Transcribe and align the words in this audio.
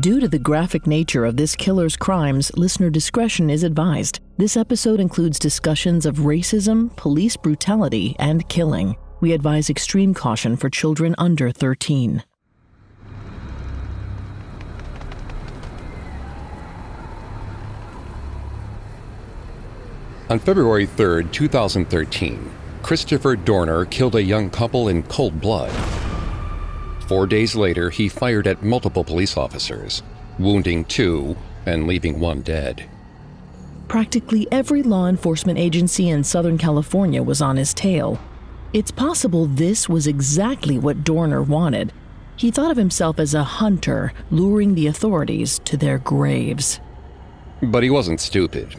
Due 0.00 0.18
to 0.18 0.26
the 0.26 0.38
graphic 0.38 0.88
nature 0.88 1.24
of 1.24 1.36
this 1.36 1.54
killer's 1.54 1.94
crimes, 1.94 2.50
listener 2.56 2.90
discretion 2.90 3.48
is 3.48 3.62
advised. 3.62 4.18
This 4.38 4.56
episode 4.56 4.98
includes 4.98 5.38
discussions 5.38 6.04
of 6.04 6.16
racism, 6.16 6.96
police 6.96 7.36
brutality, 7.36 8.16
and 8.18 8.48
killing. 8.48 8.96
We 9.20 9.34
advise 9.34 9.70
extreme 9.70 10.12
caution 10.12 10.56
for 10.56 10.68
children 10.68 11.14
under 11.18 11.52
13. 11.52 12.24
On 20.28 20.38
February 20.40 20.86
3, 20.86 21.26
2013, 21.26 22.50
Christopher 22.82 23.36
Dorner 23.36 23.84
killed 23.84 24.16
a 24.16 24.22
young 24.22 24.50
couple 24.50 24.88
in 24.88 25.04
cold 25.04 25.40
blood. 25.40 25.70
Four 27.06 27.26
days 27.26 27.54
later, 27.54 27.90
he 27.90 28.08
fired 28.08 28.46
at 28.46 28.62
multiple 28.62 29.04
police 29.04 29.36
officers, 29.36 30.02
wounding 30.38 30.84
two 30.86 31.36
and 31.66 31.86
leaving 31.86 32.18
one 32.18 32.40
dead. 32.40 32.88
Practically 33.88 34.48
every 34.50 34.82
law 34.82 35.06
enforcement 35.06 35.58
agency 35.58 36.08
in 36.08 36.24
Southern 36.24 36.56
California 36.56 37.22
was 37.22 37.42
on 37.42 37.56
his 37.56 37.74
tail. 37.74 38.18
It's 38.72 38.90
possible 38.90 39.46
this 39.46 39.88
was 39.88 40.06
exactly 40.06 40.78
what 40.78 41.04
Dorner 41.04 41.42
wanted. 41.42 41.92
He 42.36 42.50
thought 42.50 42.70
of 42.70 42.76
himself 42.76 43.20
as 43.20 43.34
a 43.34 43.44
hunter, 43.44 44.12
luring 44.30 44.74
the 44.74 44.86
authorities 44.86 45.60
to 45.66 45.76
their 45.76 45.98
graves. 45.98 46.80
But 47.62 47.82
he 47.82 47.90
wasn't 47.90 48.20
stupid. 48.20 48.74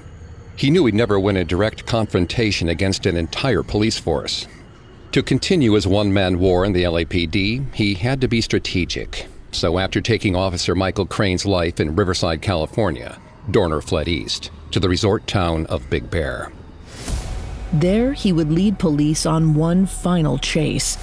He 0.58 0.70
knew 0.72 0.86
he'd 0.86 0.96
never 0.96 1.20
win 1.20 1.38
a 1.38 1.46
direct 1.46 1.86
confrontation 1.86 2.70
against 2.70 3.06
an 3.06 3.16
entire 3.16 3.64
police 3.64 3.98
force. 3.98 4.48
To 5.12 5.24
continue 5.24 5.74
his 5.74 5.88
one 5.88 6.12
man 6.12 6.40
war 6.40 6.66
in 6.66 6.74
the 6.74 6.84
LAPD, 6.84 7.74
he 7.74 7.94
had 7.94 8.20
to 8.22 8.28
be 8.28 8.42
strategic. 8.42 9.28
So, 9.52 9.80
after 9.80 10.02
taking 10.02 10.36
Officer 10.36 10.76
Michael 10.76 11.06
Crain's 11.06 11.46
life 11.46 11.80
in 11.80 11.96
Riverside, 11.96 12.42
California, 12.42 13.18
Dorner 13.50 13.82
fled 13.82 14.08
east 14.08 14.52
to 14.72 14.80
the 14.80 14.90
resort 14.90 15.28
town 15.28 15.66
of 15.68 15.90
Big 15.90 16.10
Bear. 16.10 16.52
There, 17.72 18.14
he 18.14 18.34
would 18.34 18.52
lead 18.52 18.80
police 18.80 19.26
on 19.26 19.54
one 19.54 19.86
final 19.86 20.38
chase. 20.38 20.98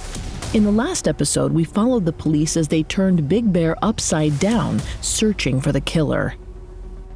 In 0.53 0.63
the 0.63 0.71
last 0.71 1.07
episode, 1.07 1.51
we 1.51 1.63
followed 1.63 2.05
the 2.05 2.13
police 2.13 2.55
as 2.55 2.67
they 2.67 2.83
turned 2.83 3.27
Big 3.27 3.51
Bear 3.51 3.75
upside 3.81 4.39
down, 4.39 4.79
searching 5.01 5.59
for 5.59 5.71
the 5.71 5.81
killer. 5.81 6.35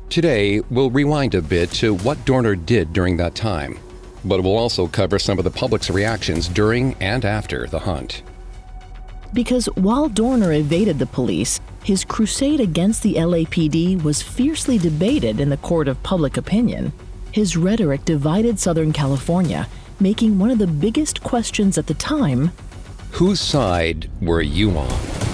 Today, 0.10 0.62
we'll 0.72 0.90
rewind 0.90 1.36
a 1.36 1.42
bit 1.42 1.70
to 1.74 1.94
what 1.96 2.24
Dorner 2.26 2.56
did 2.56 2.94
during 2.94 3.18
that 3.18 3.36
time, 3.36 3.78
but 4.26 4.44
we'll 4.44 4.58
also 4.58 4.88
cover 4.88 5.20
some 5.20 5.38
of 5.38 5.44
the 5.44 5.52
public's 5.52 5.90
reactions 5.90 6.48
during 6.48 6.96
and 7.02 7.26
after 7.26 7.68
the 7.68 7.80
hunt. 7.80 8.24
Because 9.34 9.66
while 9.76 10.10
Dorner 10.10 10.54
evaded 10.54 11.00
the 11.00 11.06
police, 11.06 11.60
his 11.84 12.04
crusade 12.04 12.60
against 12.60 13.04
the 13.04 13.16
LAPD 13.16 14.02
was 14.04 14.22
fiercely 14.22 14.78
debated 14.78 15.40
in 15.40 15.50
the 15.50 15.58
court 15.58 15.88
of 15.88 16.02
public 16.04 16.38
opinion. 16.38 16.92
His 17.32 17.58
rhetoric 17.58 18.06
divided 18.06 18.60
Southern 18.60 18.94
California, 18.94 19.68
making 20.00 20.40
one 20.40 20.52
of 20.52 20.60
the 20.60 20.68
biggest 20.68 21.24
questions 21.24 21.78
at 21.78 21.88
the 21.88 21.94
time 21.94 22.52
Whose 23.12 23.40
side 23.40 24.10
were 24.22 24.42
you 24.42 24.78
on? 24.78 25.27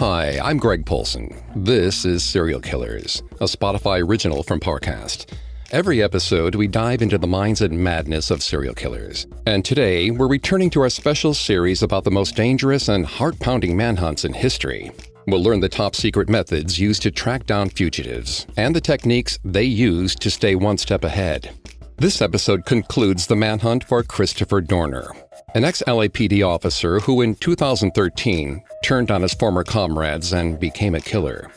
Hi, 0.00 0.40
I'm 0.42 0.56
Greg 0.56 0.84
Polcyn. 0.84 1.32
This 1.54 2.04
is 2.04 2.24
Serial 2.24 2.60
Killers, 2.60 3.22
a 3.40 3.44
Spotify 3.44 4.04
original 4.04 4.42
from 4.42 4.58
Parcast. 4.58 5.26
Every 5.70 6.02
episode, 6.02 6.56
we 6.56 6.66
dive 6.66 7.00
into 7.00 7.16
the 7.16 7.28
minds 7.28 7.60
and 7.60 7.78
madness 7.78 8.32
of 8.32 8.42
serial 8.42 8.74
killers. 8.74 9.28
And 9.46 9.64
today, 9.64 10.10
we're 10.10 10.26
returning 10.26 10.68
to 10.70 10.80
our 10.80 10.90
special 10.90 11.32
series 11.32 11.80
about 11.84 12.02
the 12.02 12.10
most 12.10 12.34
dangerous 12.34 12.88
and 12.88 13.06
heart 13.06 13.38
pounding 13.38 13.76
manhunts 13.76 14.24
in 14.24 14.32
history. 14.32 14.90
We'll 15.28 15.44
learn 15.44 15.60
the 15.60 15.68
top 15.68 15.94
secret 15.94 16.28
methods 16.28 16.76
used 16.76 17.02
to 17.02 17.12
track 17.12 17.46
down 17.46 17.68
fugitives 17.68 18.48
and 18.56 18.74
the 18.74 18.80
techniques 18.80 19.38
they 19.44 19.62
use 19.62 20.16
to 20.16 20.28
stay 20.28 20.56
one 20.56 20.76
step 20.76 21.04
ahead. 21.04 21.56
This 21.98 22.20
episode 22.20 22.66
concludes 22.66 23.28
the 23.28 23.36
manhunt 23.36 23.84
for 23.84 24.02
Christopher 24.02 24.60
Dorner, 24.60 25.12
an 25.54 25.64
ex 25.64 25.82
LAPD 25.86 26.46
officer 26.46 27.00
who 27.00 27.22
in 27.22 27.34
2013 27.36 28.62
turned 28.82 29.10
on 29.10 29.22
his 29.22 29.34
former 29.34 29.64
comrades 29.64 30.32
and 30.32 30.58
became 30.58 30.94
a 30.94 31.00
killer. 31.00 31.50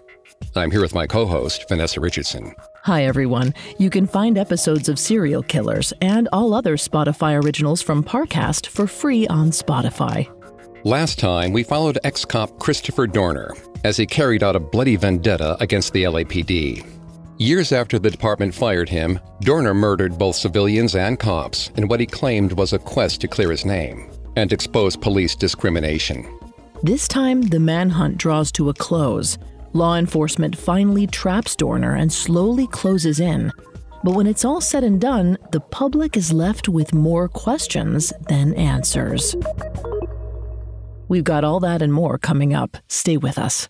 I'm 0.55 0.71
here 0.71 0.81
with 0.81 0.93
my 0.93 1.07
co 1.07 1.25
host, 1.25 1.67
Vanessa 1.67 1.99
Richardson. 1.99 2.53
Hi, 2.83 3.05
everyone. 3.05 3.53
You 3.79 3.89
can 3.89 4.07
find 4.07 4.37
episodes 4.37 4.87
of 4.87 4.99
Serial 4.99 5.43
Killers 5.43 5.93
and 5.99 6.29
all 6.31 6.53
other 6.53 6.77
Spotify 6.77 7.43
originals 7.43 7.81
from 7.81 8.03
Parcast 8.03 8.67
for 8.67 8.87
free 8.87 9.27
on 9.27 9.49
Spotify. 9.49 10.31
Last 10.83 11.19
time, 11.19 11.51
we 11.51 11.63
followed 11.63 11.97
ex 12.03 12.23
cop 12.23 12.59
Christopher 12.59 13.07
Dorner 13.07 13.53
as 13.83 13.97
he 13.97 14.05
carried 14.05 14.43
out 14.43 14.55
a 14.55 14.59
bloody 14.59 14.95
vendetta 14.95 15.57
against 15.59 15.91
the 15.93 16.03
LAPD. 16.03 16.96
Years 17.39 17.71
after 17.71 17.99
the 17.99 18.09
department 18.09 18.55
fired 18.55 18.89
him, 18.89 19.19
Dorner 19.41 19.75
murdered 19.75 20.17
both 20.17 20.35
civilians 20.35 20.95
and 20.95 21.19
cops 21.19 21.69
in 21.75 21.87
what 21.87 21.99
he 21.99 22.07
claimed 22.07 22.53
was 22.53 22.73
a 22.73 22.79
quest 22.79 23.21
to 23.21 23.27
clear 23.27 23.51
his 23.51 23.63
name 23.63 24.09
and 24.35 24.51
expose 24.51 24.95
police 24.95 25.35
discrimination. 25.35 26.25
This 26.81 27.07
time, 27.07 27.43
the 27.43 27.59
manhunt 27.59 28.17
draws 28.17 28.51
to 28.53 28.69
a 28.69 28.73
close. 28.73 29.37
Law 29.73 29.97
enforcement 29.97 30.57
finally 30.57 31.05
traps 31.05 31.55
Dorner 31.55 31.93
and 31.95 32.11
slowly 32.11 32.65
closes 32.65 33.19
in. 33.19 33.51
But 34.03 34.15
when 34.15 34.25
it's 34.25 34.43
all 34.43 34.61
said 34.61 34.83
and 34.83 34.99
done, 34.99 35.37
the 35.51 35.59
public 35.59 36.17
is 36.17 36.33
left 36.33 36.67
with 36.67 36.91
more 36.91 37.29
questions 37.29 38.11
than 38.29 38.55
answers. 38.55 39.35
We've 41.07 41.23
got 41.23 41.43
all 41.43 41.59
that 41.59 41.83
and 41.83 41.93
more 41.93 42.17
coming 42.17 42.55
up. 42.55 42.77
Stay 42.87 43.17
with 43.17 43.37
us. 43.37 43.69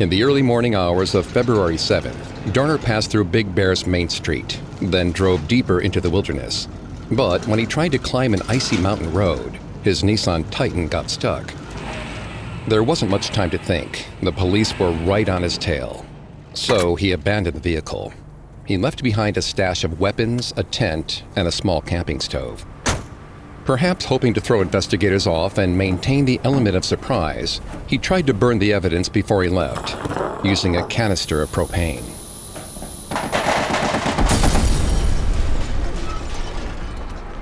In 0.00 0.08
the 0.08 0.22
early 0.22 0.40
morning 0.40 0.74
hours 0.74 1.14
of 1.14 1.26
February 1.26 1.74
7th, 1.74 2.54
Dorner 2.54 2.78
passed 2.78 3.10
through 3.10 3.24
Big 3.24 3.54
Bear's 3.54 3.86
main 3.86 4.08
street, 4.08 4.58
then 4.80 5.12
drove 5.12 5.46
deeper 5.46 5.82
into 5.82 6.00
the 6.00 6.08
wilderness. 6.08 6.68
But 7.10 7.46
when 7.46 7.58
he 7.58 7.66
tried 7.66 7.92
to 7.92 7.98
climb 7.98 8.32
an 8.32 8.40
icy 8.48 8.78
mountain 8.78 9.12
road, 9.12 9.58
his 9.84 10.02
Nissan 10.02 10.50
Titan 10.50 10.88
got 10.88 11.10
stuck. 11.10 11.52
There 12.66 12.82
wasn't 12.82 13.10
much 13.10 13.28
time 13.28 13.50
to 13.50 13.58
think. 13.58 14.06
The 14.22 14.32
police 14.32 14.78
were 14.78 14.92
right 15.04 15.28
on 15.28 15.42
his 15.42 15.58
tail. 15.58 16.06
So 16.54 16.94
he 16.94 17.12
abandoned 17.12 17.56
the 17.56 17.60
vehicle. 17.60 18.14
He 18.64 18.78
left 18.78 19.02
behind 19.02 19.36
a 19.36 19.42
stash 19.42 19.84
of 19.84 20.00
weapons, 20.00 20.54
a 20.56 20.62
tent, 20.62 21.24
and 21.36 21.46
a 21.46 21.52
small 21.52 21.82
camping 21.82 22.20
stove. 22.20 22.64
Perhaps 23.64 24.06
hoping 24.06 24.34
to 24.34 24.40
throw 24.40 24.60
investigators 24.60 25.26
off 25.26 25.58
and 25.58 25.76
maintain 25.76 26.24
the 26.24 26.40
element 26.44 26.76
of 26.76 26.84
surprise, 26.84 27.60
he 27.86 27.98
tried 27.98 28.26
to 28.26 28.34
burn 28.34 28.58
the 28.58 28.72
evidence 28.72 29.08
before 29.08 29.42
he 29.42 29.48
left, 29.48 29.96
using 30.44 30.76
a 30.76 30.86
canister 30.86 31.42
of 31.42 31.50
propane. 31.50 32.04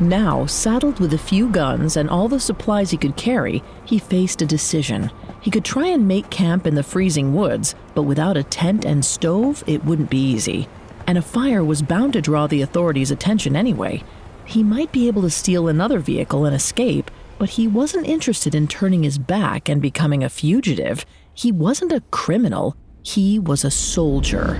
Now, 0.00 0.46
saddled 0.46 1.00
with 1.00 1.12
a 1.12 1.18
few 1.18 1.48
guns 1.48 1.96
and 1.96 2.08
all 2.08 2.28
the 2.28 2.38
supplies 2.38 2.92
he 2.92 2.96
could 2.96 3.16
carry, 3.16 3.64
he 3.84 3.98
faced 3.98 4.40
a 4.40 4.46
decision. 4.46 5.10
He 5.40 5.50
could 5.50 5.64
try 5.64 5.88
and 5.88 6.06
make 6.06 6.30
camp 6.30 6.68
in 6.68 6.76
the 6.76 6.84
freezing 6.84 7.34
woods, 7.34 7.74
but 7.94 8.02
without 8.02 8.36
a 8.36 8.44
tent 8.44 8.84
and 8.84 9.04
stove, 9.04 9.64
it 9.66 9.84
wouldn't 9.84 10.10
be 10.10 10.22
easy. 10.22 10.68
And 11.08 11.18
a 11.18 11.22
fire 11.22 11.64
was 11.64 11.82
bound 11.82 12.12
to 12.12 12.20
draw 12.20 12.46
the 12.46 12.62
authorities' 12.62 13.10
attention 13.10 13.56
anyway. 13.56 14.04
He 14.48 14.62
might 14.62 14.90
be 14.92 15.08
able 15.08 15.20
to 15.22 15.30
steal 15.30 15.68
another 15.68 15.98
vehicle 15.98 16.46
and 16.46 16.56
escape, 16.56 17.10
but 17.38 17.50
he 17.50 17.68
wasn't 17.68 18.06
interested 18.06 18.54
in 18.54 18.66
turning 18.66 19.02
his 19.02 19.18
back 19.18 19.68
and 19.68 19.82
becoming 19.82 20.24
a 20.24 20.30
fugitive. 20.30 21.04
He 21.34 21.52
wasn't 21.52 21.92
a 21.92 22.02
criminal, 22.10 22.74
he 23.02 23.38
was 23.38 23.62
a 23.62 23.70
soldier. 23.70 24.58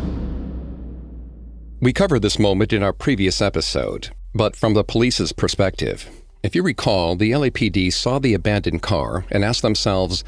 We 1.80 1.94
covered 1.94 2.20
this 2.20 2.38
moment 2.38 2.74
in 2.74 2.82
our 2.82 2.92
previous 2.92 3.40
episode, 3.40 4.10
but 4.34 4.54
from 4.54 4.74
the 4.74 4.84
police's 4.84 5.32
perspective. 5.32 6.06
If 6.42 6.54
you 6.54 6.62
recall, 6.62 7.16
the 7.16 7.30
LAPD 7.30 7.90
saw 7.90 8.18
the 8.18 8.34
abandoned 8.34 8.82
car 8.82 9.24
and 9.30 9.42
asked 9.42 9.62
themselves 9.62 10.22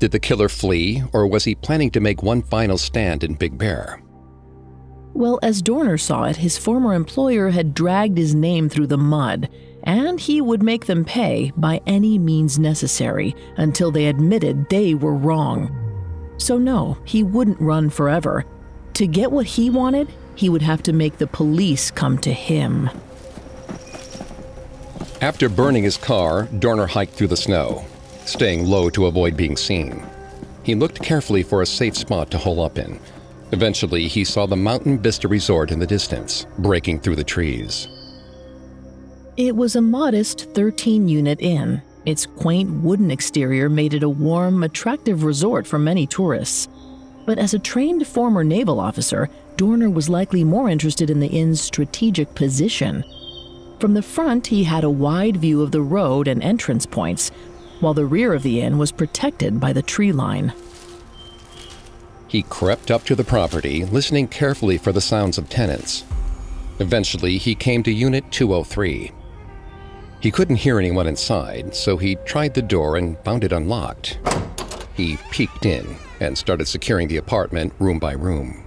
did 0.00 0.10
the 0.10 0.18
killer 0.18 0.48
flee, 0.48 1.04
or 1.12 1.28
was 1.28 1.44
he 1.44 1.54
planning 1.54 1.92
to 1.92 2.00
make 2.00 2.24
one 2.24 2.42
final 2.42 2.78
stand 2.78 3.22
in 3.22 3.34
Big 3.34 3.56
Bear? 3.56 4.03
Well, 5.14 5.38
as 5.44 5.62
Dorner 5.62 5.96
saw 5.96 6.24
it, 6.24 6.38
his 6.38 6.58
former 6.58 6.92
employer 6.92 7.50
had 7.50 7.72
dragged 7.72 8.18
his 8.18 8.34
name 8.34 8.68
through 8.68 8.88
the 8.88 8.98
mud, 8.98 9.48
and 9.84 10.18
he 10.18 10.40
would 10.40 10.60
make 10.60 10.86
them 10.86 11.04
pay 11.04 11.52
by 11.56 11.80
any 11.86 12.18
means 12.18 12.58
necessary 12.58 13.36
until 13.56 13.92
they 13.92 14.06
admitted 14.06 14.68
they 14.68 14.92
were 14.92 15.14
wrong. 15.14 15.70
So, 16.36 16.58
no, 16.58 16.98
he 17.04 17.22
wouldn't 17.22 17.60
run 17.60 17.90
forever. 17.90 18.44
To 18.94 19.06
get 19.06 19.30
what 19.30 19.46
he 19.46 19.70
wanted, 19.70 20.12
he 20.34 20.48
would 20.48 20.62
have 20.62 20.82
to 20.82 20.92
make 20.92 21.18
the 21.18 21.28
police 21.28 21.92
come 21.92 22.18
to 22.18 22.32
him. 22.32 22.90
After 25.20 25.48
burning 25.48 25.84
his 25.84 25.96
car, 25.96 26.48
Dorner 26.58 26.86
hiked 26.86 27.12
through 27.12 27.28
the 27.28 27.36
snow, 27.36 27.84
staying 28.24 28.66
low 28.66 28.90
to 28.90 29.06
avoid 29.06 29.36
being 29.36 29.56
seen. 29.56 30.04
He 30.64 30.74
looked 30.74 31.00
carefully 31.00 31.44
for 31.44 31.62
a 31.62 31.66
safe 31.66 31.96
spot 31.96 32.32
to 32.32 32.38
hole 32.38 32.60
up 32.60 32.78
in. 32.78 32.98
Eventually, 33.54 34.08
he 34.08 34.24
saw 34.24 34.46
the 34.46 34.56
Mountain 34.56 34.98
Vista 34.98 35.28
Resort 35.28 35.70
in 35.70 35.78
the 35.78 35.86
distance, 35.86 36.44
breaking 36.58 36.98
through 36.98 37.14
the 37.14 37.22
trees. 37.22 37.86
It 39.36 39.54
was 39.54 39.76
a 39.76 39.80
modest 39.80 40.52
13 40.54 41.06
unit 41.06 41.40
inn. 41.40 41.80
Its 42.04 42.26
quaint 42.26 42.82
wooden 42.82 43.12
exterior 43.12 43.68
made 43.68 43.94
it 43.94 44.02
a 44.02 44.08
warm, 44.08 44.64
attractive 44.64 45.22
resort 45.22 45.68
for 45.68 45.78
many 45.78 46.04
tourists. 46.04 46.66
But 47.26 47.38
as 47.38 47.54
a 47.54 47.60
trained 47.60 48.04
former 48.08 48.42
naval 48.42 48.80
officer, 48.80 49.30
Dorner 49.56 49.88
was 49.88 50.08
likely 50.08 50.42
more 50.42 50.68
interested 50.68 51.08
in 51.08 51.20
the 51.20 51.28
inn's 51.28 51.60
strategic 51.60 52.34
position. 52.34 53.04
From 53.78 53.94
the 53.94 54.02
front, 54.02 54.48
he 54.48 54.64
had 54.64 54.82
a 54.82 54.90
wide 54.90 55.36
view 55.36 55.62
of 55.62 55.70
the 55.70 55.80
road 55.80 56.26
and 56.26 56.42
entrance 56.42 56.86
points, 56.86 57.30
while 57.78 57.94
the 57.94 58.04
rear 58.04 58.34
of 58.34 58.42
the 58.42 58.62
inn 58.62 58.78
was 58.78 58.90
protected 58.90 59.60
by 59.60 59.72
the 59.72 59.82
tree 59.82 60.10
line. 60.10 60.52
He 62.34 62.42
crept 62.42 62.90
up 62.90 63.04
to 63.04 63.14
the 63.14 63.22
property, 63.22 63.84
listening 63.84 64.26
carefully 64.26 64.76
for 64.76 64.90
the 64.90 65.00
sounds 65.00 65.38
of 65.38 65.48
tenants. 65.48 66.02
Eventually, 66.80 67.38
he 67.38 67.54
came 67.54 67.84
to 67.84 67.92
Unit 67.92 68.28
203. 68.32 69.12
He 70.18 70.32
couldn't 70.32 70.56
hear 70.56 70.80
anyone 70.80 71.06
inside, 71.06 71.76
so 71.76 71.96
he 71.96 72.16
tried 72.24 72.54
the 72.54 72.60
door 72.60 72.96
and 72.96 73.16
found 73.20 73.44
it 73.44 73.52
unlocked. 73.52 74.18
He 74.96 75.16
peeked 75.30 75.64
in 75.64 75.94
and 76.18 76.36
started 76.36 76.66
securing 76.66 77.06
the 77.06 77.18
apartment 77.18 77.72
room 77.78 78.00
by 78.00 78.14
room. 78.14 78.64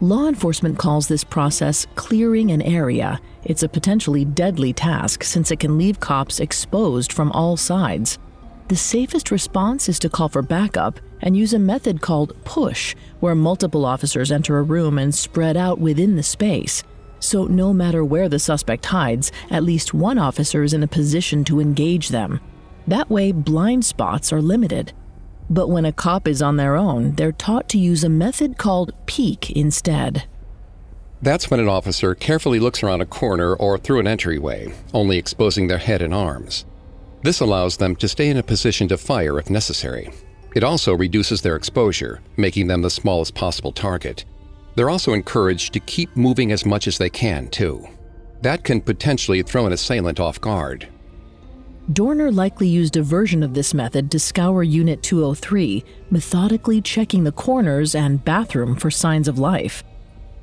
Law 0.00 0.28
enforcement 0.28 0.78
calls 0.78 1.08
this 1.08 1.24
process 1.24 1.84
clearing 1.96 2.52
an 2.52 2.62
area. 2.62 3.20
It's 3.42 3.64
a 3.64 3.68
potentially 3.68 4.24
deadly 4.24 4.72
task 4.72 5.24
since 5.24 5.50
it 5.50 5.58
can 5.58 5.76
leave 5.76 5.98
cops 5.98 6.38
exposed 6.38 7.12
from 7.12 7.32
all 7.32 7.56
sides. 7.56 8.20
The 8.68 8.76
safest 8.76 9.30
response 9.30 9.88
is 9.88 10.00
to 10.00 10.08
call 10.08 10.28
for 10.28 10.42
backup 10.42 10.98
and 11.20 11.36
use 11.36 11.54
a 11.54 11.58
method 11.58 12.00
called 12.00 12.36
push, 12.44 12.96
where 13.20 13.36
multiple 13.36 13.84
officers 13.84 14.32
enter 14.32 14.58
a 14.58 14.62
room 14.62 14.98
and 14.98 15.14
spread 15.14 15.56
out 15.56 15.78
within 15.78 16.16
the 16.16 16.22
space. 16.24 16.82
So, 17.20 17.44
no 17.44 17.72
matter 17.72 18.04
where 18.04 18.28
the 18.28 18.40
suspect 18.40 18.86
hides, 18.86 19.30
at 19.50 19.62
least 19.62 19.94
one 19.94 20.18
officer 20.18 20.64
is 20.64 20.74
in 20.74 20.82
a 20.82 20.88
position 20.88 21.44
to 21.44 21.60
engage 21.60 22.08
them. 22.08 22.40
That 22.88 23.08
way, 23.08 23.30
blind 23.30 23.84
spots 23.84 24.32
are 24.32 24.42
limited. 24.42 24.92
But 25.48 25.68
when 25.68 25.84
a 25.84 25.92
cop 25.92 26.26
is 26.26 26.42
on 26.42 26.56
their 26.56 26.74
own, 26.74 27.14
they're 27.14 27.30
taught 27.30 27.68
to 27.68 27.78
use 27.78 28.02
a 28.02 28.08
method 28.08 28.58
called 28.58 28.92
peek 29.06 29.50
instead. 29.52 30.24
That's 31.22 31.50
when 31.50 31.60
an 31.60 31.68
officer 31.68 32.16
carefully 32.16 32.58
looks 32.58 32.82
around 32.82 33.00
a 33.00 33.06
corner 33.06 33.54
or 33.54 33.78
through 33.78 34.00
an 34.00 34.08
entryway, 34.08 34.74
only 34.92 35.18
exposing 35.18 35.68
their 35.68 35.78
head 35.78 36.02
and 36.02 36.12
arms. 36.12 36.64
This 37.26 37.40
allows 37.40 37.76
them 37.76 37.96
to 37.96 38.06
stay 38.06 38.28
in 38.28 38.36
a 38.36 38.42
position 38.44 38.86
to 38.86 38.96
fire 38.96 39.40
if 39.40 39.50
necessary. 39.50 40.10
It 40.54 40.62
also 40.62 40.94
reduces 40.94 41.42
their 41.42 41.56
exposure, 41.56 42.20
making 42.36 42.68
them 42.68 42.82
the 42.82 42.88
smallest 42.88 43.34
possible 43.34 43.72
target. 43.72 44.24
They're 44.76 44.90
also 44.90 45.12
encouraged 45.12 45.72
to 45.72 45.80
keep 45.80 46.16
moving 46.16 46.52
as 46.52 46.64
much 46.64 46.86
as 46.86 46.98
they 46.98 47.10
can, 47.10 47.48
too. 47.48 47.84
That 48.42 48.62
can 48.62 48.80
potentially 48.80 49.42
throw 49.42 49.66
an 49.66 49.72
assailant 49.72 50.20
off 50.20 50.40
guard. 50.40 50.86
Dorner 51.92 52.30
likely 52.30 52.68
used 52.68 52.96
a 52.96 53.02
version 53.02 53.42
of 53.42 53.54
this 53.54 53.74
method 53.74 54.08
to 54.12 54.20
scour 54.20 54.62
Unit 54.62 55.02
203, 55.02 55.84
methodically 56.10 56.80
checking 56.80 57.24
the 57.24 57.32
corners 57.32 57.96
and 57.96 58.24
bathroom 58.24 58.76
for 58.76 58.88
signs 58.88 59.26
of 59.26 59.36
life. 59.36 59.82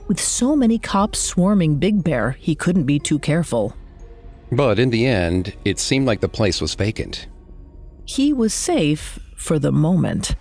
With 0.09 0.19
so 0.19 0.53
many 0.53 0.79
cops 0.79 1.19
swarming 1.19 1.77
Big 1.77 2.03
Bear, 2.03 2.31
he 2.31 2.55
couldn't 2.55 2.83
be 2.83 2.99
too 2.99 3.19
careful. 3.19 3.73
But 4.55 4.77
in 4.77 4.91
the 4.91 5.07
end, 5.07 5.55
it 5.65 5.79
seemed 5.79 6.05
like 6.05 6.19
the 6.21 6.29
place 6.29 6.61
was 6.61 6.75
vacant. 6.75 7.27
He 8.05 8.33
was 8.33 8.53
safe 8.53 9.17
for 9.35 9.57
the 9.57 9.71
moment. 9.71 10.35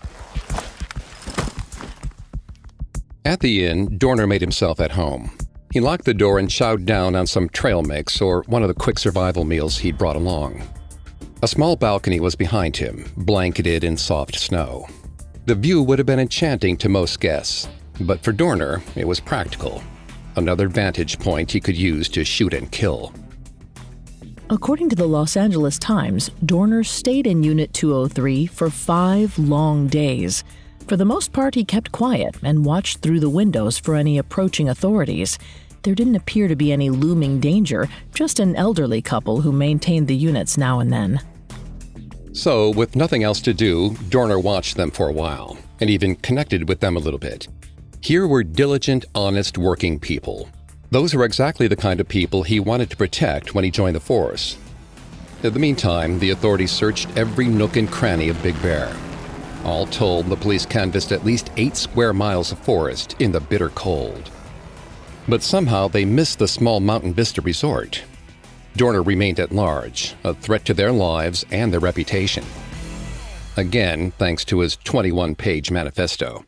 At 3.25 3.41
the 3.41 3.65
inn, 3.65 3.97
Dorner 3.97 4.27
made 4.27 4.41
himself 4.41 4.81
at 4.81 4.91
home. 4.91 5.31
He 5.73 5.81
locked 5.81 6.05
the 6.05 6.13
door 6.13 6.39
and 6.39 6.49
chowed 6.49 6.85
down 6.85 7.15
on 7.15 7.27
some 7.27 7.49
trail 7.49 7.83
mix 7.83 8.21
or 8.21 8.43
one 8.49 8.63
of 8.63 8.69
the 8.69 8.75
quick 8.75 8.99
survival 8.99 9.45
meals 9.45 9.79
he'd 9.79 9.97
brought 9.97 10.17
along. 10.17 10.63
A 11.43 11.49
small 11.49 11.77
balcony 11.77 12.21
was 12.21 12.35
behind 12.35 12.77
him, 12.77 13.11
blanketed 13.17 13.83
in 13.83 13.97
soft 13.97 14.39
snow. 14.39 14.87
The 15.47 15.55
view 15.55 15.83
would 15.83 15.99
have 15.99 16.07
been 16.07 16.21
enchanting 16.21 16.77
to 16.79 16.89
most 16.89 17.19
guests, 17.19 17.69
but 18.01 18.23
for 18.23 18.33
Dorner, 18.33 18.83
it 18.95 19.09
was 19.09 19.21
practical. 19.21 19.83
Another 20.37 20.69
vantage 20.69 21.19
point 21.19 21.51
he 21.51 21.61
could 21.61 21.77
use 21.77 22.09
to 22.11 22.25
shoot 22.25 22.53
and 22.53 22.71
kill. 22.71 23.13
According 24.53 24.91
to 24.91 24.97
the 24.97 25.07
Los 25.07 25.35
Angeles 25.35 25.79
Times, 25.79 26.31
Dorner 26.45 26.85
stayed 26.85 27.27
in 27.27 27.43
Unit 27.43 27.73
203 27.73 28.45
for 28.45 28.69
five 28.69 29.39
long 29.39 29.87
days. 29.87 30.45
For 30.89 30.99
the 30.99 31.07
most 31.07 31.33
part, 31.33 31.55
he 31.55 31.65
kept 31.65 31.91
quiet 31.91 32.37
and 32.43 32.63
watched 32.63 32.99
through 32.99 33.21
the 33.21 33.31
windows 33.31 33.79
for 33.79 33.95
any 33.95 34.19
approaching 34.19 34.69
authorities. 34.69 35.39
There 35.85 35.95
didn't 35.95 36.17
appear 36.17 36.49
to 36.49 36.55
be 36.55 36.71
any 36.71 36.91
looming 36.91 37.41
danger, 37.41 37.89
just 38.13 38.41
an 38.41 38.55
elderly 38.55 39.01
couple 39.01 39.41
who 39.41 39.53
maintained 39.53 40.07
the 40.07 40.15
units 40.15 40.59
now 40.59 40.81
and 40.81 40.93
then. 40.93 41.21
So, 42.35 42.73
with 42.73 42.95
nothing 42.95 43.23
else 43.23 43.41
to 43.41 43.55
do, 43.55 43.97
Dorner 44.11 44.39
watched 44.39 44.77
them 44.77 44.91
for 44.91 45.09
a 45.09 45.15
while 45.15 45.57
and 45.81 45.89
even 45.89 46.15
connected 46.17 46.69
with 46.69 46.81
them 46.81 46.99
a 46.99 47.01
little 47.01 47.19
bit. 47.19 47.49
Here 48.03 48.27
were 48.27 48.45
diligent, 48.45 49.07
honest, 49.15 49.57
working 49.57 49.99
people. 49.99 50.51
Those 50.93 51.15
were 51.15 51.25
exactly 51.25 51.69
the 51.69 51.75
kind 51.75 52.01
of 52.01 52.09
people 52.09 52.43
he 52.43 52.61
wanted 52.61 52.91
to 52.91 52.99
protect 52.99 53.55
when 53.55 53.65
he 53.65 53.71
joined 53.71 53.97
the 53.97 54.01
force. 54.01 54.59
In 55.43 55.55
the 55.55 55.59
meantime, 55.59 56.19
the 56.19 56.29
authorities 56.29 56.71
searched 56.71 57.09
every 57.17 57.47
nook 57.47 57.77
and 57.77 57.91
cranny 57.91 58.29
of 58.29 58.43
Big 58.43 58.61
Bear. 58.61 58.95
All 59.65 59.87
told, 59.87 60.27
the 60.27 60.37
police 60.37 60.67
canvassed 60.67 61.11
at 61.11 61.25
least 61.25 61.51
eight 61.57 61.79
square 61.79 62.13
miles 62.13 62.53
of 62.53 62.59
forest 62.59 63.17
in 63.21 63.33
the 63.33 63.41
bitter 63.41 63.71
cold. 63.71 64.31
But 65.27 65.43
somehow 65.43 65.89
they 65.89 66.05
missed 66.05 66.39
the 66.39 66.47
small 66.47 66.79
Mountain 66.79 67.15
Vista 67.15 67.41
resort. 67.41 68.03
Dorner 68.77 69.03
remained 69.03 69.41
at 69.41 69.51
large, 69.51 70.15
a 70.25 70.35
threat 70.35 70.67
to 70.67 70.75
their 70.75 70.93
lives 70.93 71.47
and 71.51 71.73
their 71.73 71.81
reputation. 71.81 72.45
Again, 73.57 74.11
thanks 74.19 74.45
to 74.45 74.59
his 74.59 74.77
21 74.77 75.37
page 75.37 75.71
manifesto. 75.71 76.45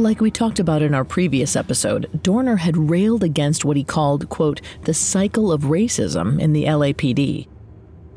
Like 0.00 0.22
we 0.22 0.30
talked 0.30 0.58
about 0.58 0.80
in 0.80 0.94
our 0.94 1.04
previous 1.04 1.54
episode, 1.54 2.22
Dorner 2.22 2.56
had 2.56 2.88
railed 2.88 3.22
against 3.22 3.66
what 3.66 3.76
he 3.76 3.84
called, 3.84 4.30
quote, 4.30 4.62
the 4.84 4.94
cycle 4.94 5.52
of 5.52 5.64
racism 5.64 6.40
in 6.40 6.54
the 6.54 6.64
LAPD. 6.64 7.46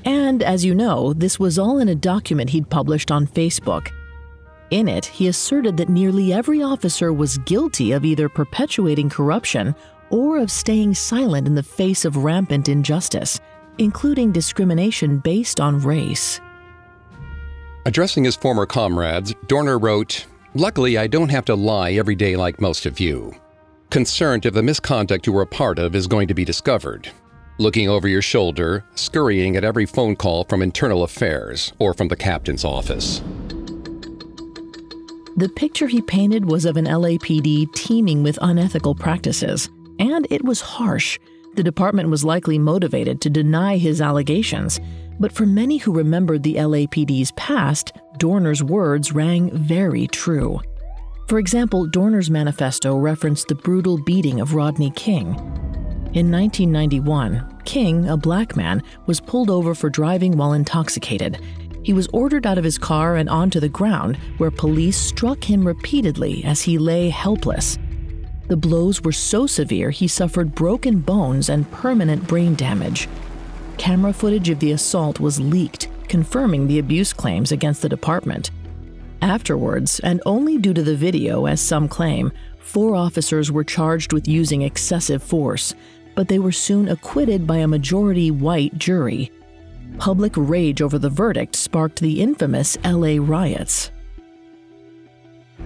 And 0.05 0.41
as 0.41 0.63
you 0.63 0.73
know, 0.73 1.11
this 1.11 1.41
was 1.41 1.59
all 1.59 1.79
in 1.79 1.89
a 1.89 1.95
document 1.95 2.51
he'd 2.51 2.69
published 2.69 3.11
on 3.11 3.27
Facebook. 3.27 3.91
In 4.71 4.87
it, 4.87 5.03
he 5.07 5.27
asserted 5.27 5.75
that 5.75 5.89
nearly 5.89 6.31
every 6.31 6.63
officer 6.63 7.11
was 7.11 7.37
guilty 7.39 7.91
of 7.91 8.05
either 8.05 8.29
perpetuating 8.29 9.09
corruption 9.09 9.75
or 10.09 10.37
of 10.37 10.49
staying 10.49 10.95
silent 10.95 11.47
in 11.47 11.55
the 11.55 11.61
face 11.61 12.05
of 12.05 12.15
rampant 12.15 12.69
injustice, 12.69 13.41
including 13.77 14.31
discrimination 14.31 15.17
based 15.17 15.59
on 15.59 15.81
race. 15.81 16.39
Addressing 17.85 18.23
his 18.23 18.37
former 18.37 18.65
comrades, 18.65 19.35
Dorner 19.47 19.77
wrote, 19.77 20.25
Luckily, 20.55 20.99
I 20.99 21.07
don't 21.07 21.29
have 21.29 21.45
to 21.45 21.55
lie 21.55 21.93
every 21.93 22.13
day 22.13 22.35
like 22.35 22.61
most 22.61 22.85
of 22.85 22.99
you. 22.99 23.33
Concerned 23.89 24.45
if 24.45 24.53
the 24.53 24.61
misconduct 24.61 25.25
you 25.25 25.33
were 25.33 25.41
a 25.41 25.47
part 25.47 25.79
of 25.79 25.95
is 25.95 26.05
going 26.05 26.27
to 26.27 26.35
be 26.35 26.45
discovered. 26.45 27.09
Looking 27.57 27.89
over 27.89 28.07
your 28.07 28.21
shoulder, 28.21 28.85
scurrying 28.93 29.55
at 29.55 29.63
every 29.63 29.87
phone 29.87 30.15
call 30.15 30.43
from 30.43 30.61
internal 30.61 31.03
affairs 31.03 31.73
or 31.79 31.95
from 31.95 32.07
the 32.07 32.15
captain's 32.15 32.63
office. 32.63 33.19
The 35.37 35.51
picture 35.55 35.87
he 35.87 36.03
painted 36.03 36.45
was 36.45 36.65
of 36.65 36.77
an 36.77 36.85
LAPD 36.85 37.73
teeming 37.73 38.21
with 38.21 38.37
unethical 38.39 38.93
practices, 38.93 39.71
and 39.97 40.27
it 40.29 40.45
was 40.45 40.61
harsh. 40.61 41.17
The 41.55 41.63
department 41.63 42.09
was 42.09 42.23
likely 42.23 42.59
motivated 42.59 43.21
to 43.21 43.29
deny 43.31 43.77
his 43.77 44.01
allegations, 44.01 44.79
but 45.19 45.31
for 45.31 45.45
many 45.45 45.77
who 45.77 45.91
remembered 45.91 46.43
the 46.43 46.55
LAPD's 46.55 47.31
past, 47.31 47.93
Dorner's 48.17 48.63
words 48.63 49.11
rang 49.11 49.51
very 49.57 50.07
true. 50.07 50.59
For 51.27 51.39
example, 51.39 51.85
Dorner's 51.87 52.29
manifesto 52.29 52.95
referenced 52.97 53.47
the 53.47 53.55
brutal 53.55 53.97
beating 53.97 54.41
of 54.41 54.53
Rodney 54.53 54.91
King. 54.91 55.35
In 56.13 56.29
1991, 56.29 57.61
King, 57.65 58.07
a 58.07 58.17
black 58.17 58.55
man, 58.55 58.83
was 59.07 59.19
pulled 59.19 59.49
over 59.49 59.73
for 59.73 59.89
driving 59.89 60.37
while 60.37 60.53
intoxicated. 60.53 61.39
He 61.83 61.93
was 61.93 62.07
ordered 62.13 62.45
out 62.45 62.57
of 62.57 62.63
his 62.63 62.77
car 62.77 63.15
and 63.15 63.27
onto 63.29 63.59
the 63.59 63.69
ground, 63.69 64.17
where 64.37 64.51
police 64.51 64.97
struck 64.97 65.43
him 65.43 65.65
repeatedly 65.65 66.43
as 66.43 66.61
he 66.61 66.77
lay 66.77 67.09
helpless. 67.09 67.77
The 68.47 68.57
blows 68.57 69.01
were 69.01 69.11
so 69.11 69.47
severe 69.47 69.89
he 69.89 70.07
suffered 70.07 70.53
broken 70.53 70.99
bones 70.99 71.49
and 71.49 71.69
permanent 71.71 72.27
brain 72.27 72.55
damage. 72.55 73.07
Camera 73.77 74.13
footage 74.13 74.49
of 74.49 74.59
the 74.59 74.71
assault 74.71 75.19
was 75.19 75.39
leaked, 75.39 75.87
confirming 76.07 76.67
the 76.67 76.79
abuse 76.79 77.13
claims 77.13 77.51
against 77.51 77.81
the 77.81 77.89
department. 77.89 78.51
Afterwards, 79.21 79.99
and 80.01 80.21
only 80.25 80.57
due 80.57 80.73
to 80.73 80.83
the 80.83 80.95
video, 80.95 81.45
as 81.45 81.61
some 81.61 81.87
claim, 81.87 82.31
four 82.59 82.95
officers 82.95 83.51
were 83.51 83.63
charged 83.63 84.13
with 84.13 84.27
using 84.27 84.61
excessive 84.61 85.23
force, 85.23 85.73
but 86.15 86.27
they 86.27 86.39
were 86.39 86.51
soon 86.51 86.87
acquitted 86.87 87.47
by 87.47 87.57
a 87.57 87.67
majority 87.67 88.31
white 88.31 88.77
jury. 88.77 89.31
Public 89.97 90.33
rage 90.35 90.81
over 90.81 90.99
the 90.99 91.09
verdict 91.09 91.55
sparked 91.55 91.99
the 91.99 92.21
infamous 92.21 92.77
LA 92.83 93.15
riots. 93.19 93.91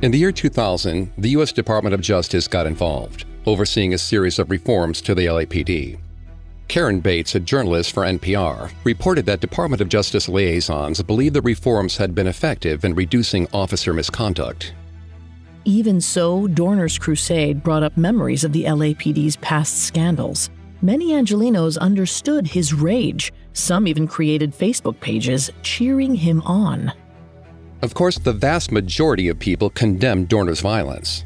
In 0.02 0.12
the 0.12 0.18
year 0.18 0.32
2000, 0.32 1.12
the 1.18 1.30
U.S. 1.30 1.52
Department 1.52 1.96
of 1.96 2.02
Justice 2.02 2.48
got 2.48 2.68
involved, 2.68 3.26
overseeing 3.46 3.94
a 3.94 3.98
series 3.98 4.38
of 4.38 4.52
reforms 4.52 5.02
to 5.02 5.16
the 5.16 5.26
LAPD. 5.26 5.98
Karen 6.68 7.00
Bates, 7.00 7.36
a 7.36 7.40
journalist 7.40 7.94
for 7.94 8.04
NPR, 8.04 8.72
reported 8.84 9.26
that 9.26 9.40
Department 9.40 9.82
of 9.82 9.90
Justice 9.90 10.28
liaisons 10.28 11.02
believed 11.02 11.36
the 11.36 11.42
reforms 11.42 11.98
had 11.98 12.14
been 12.14 12.28
effective 12.28 12.84
in 12.84 12.94
reducing 12.94 13.48
officer 13.54 13.94
misconduct. 13.94 14.74
Even 15.66 16.00
so, 16.00 16.48
Dorner's 16.48 16.98
crusade 16.98 17.64
brought 17.64 17.84
up 17.84 17.98
memories 17.98 18.44
of 18.44 18.54
the 18.54 18.64
LAPD's 18.64 19.36
past 19.38 19.84
scandals. 19.84 20.50
Many 20.82 21.12
Angelenos 21.12 21.78
understood 21.78 22.48
his 22.48 22.74
rage. 22.74 23.34
Some 23.54 23.88
even 23.88 24.08
created 24.08 24.54
Facebook 24.54 25.00
pages 25.00 25.50
cheering 25.64 26.16
him 26.16 26.42
on. 26.44 26.94
Of 27.82 27.94
course, 27.94 28.18
the 28.18 28.34
vast 28.34 28.72
majority 28.72 29.28
of 29.28 29.40
people 29.40 29.70
condemned 29.70 30.30
Dorner's 30.30 30.62
violence. 30.62 31.26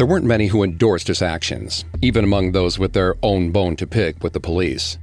There 0.00 0.06
weren't 0.06 0.24
many 0.24 0.46
who 0.46 0.62
endorsed 0.62 1.08
his 1.08 1.20
actions, 1.20 1.84
even 2.00 2.24
among 2.24 2.52
those 2.52 2.78
with 2.78 2.94
their 2.94 3.16
own 3.22 3.50
bone 3.50 3.76
to 3.76 3.86
pick 3.86 4.24
with 4.24 4.32
the 4.32 4.40
police. 4.40 4.96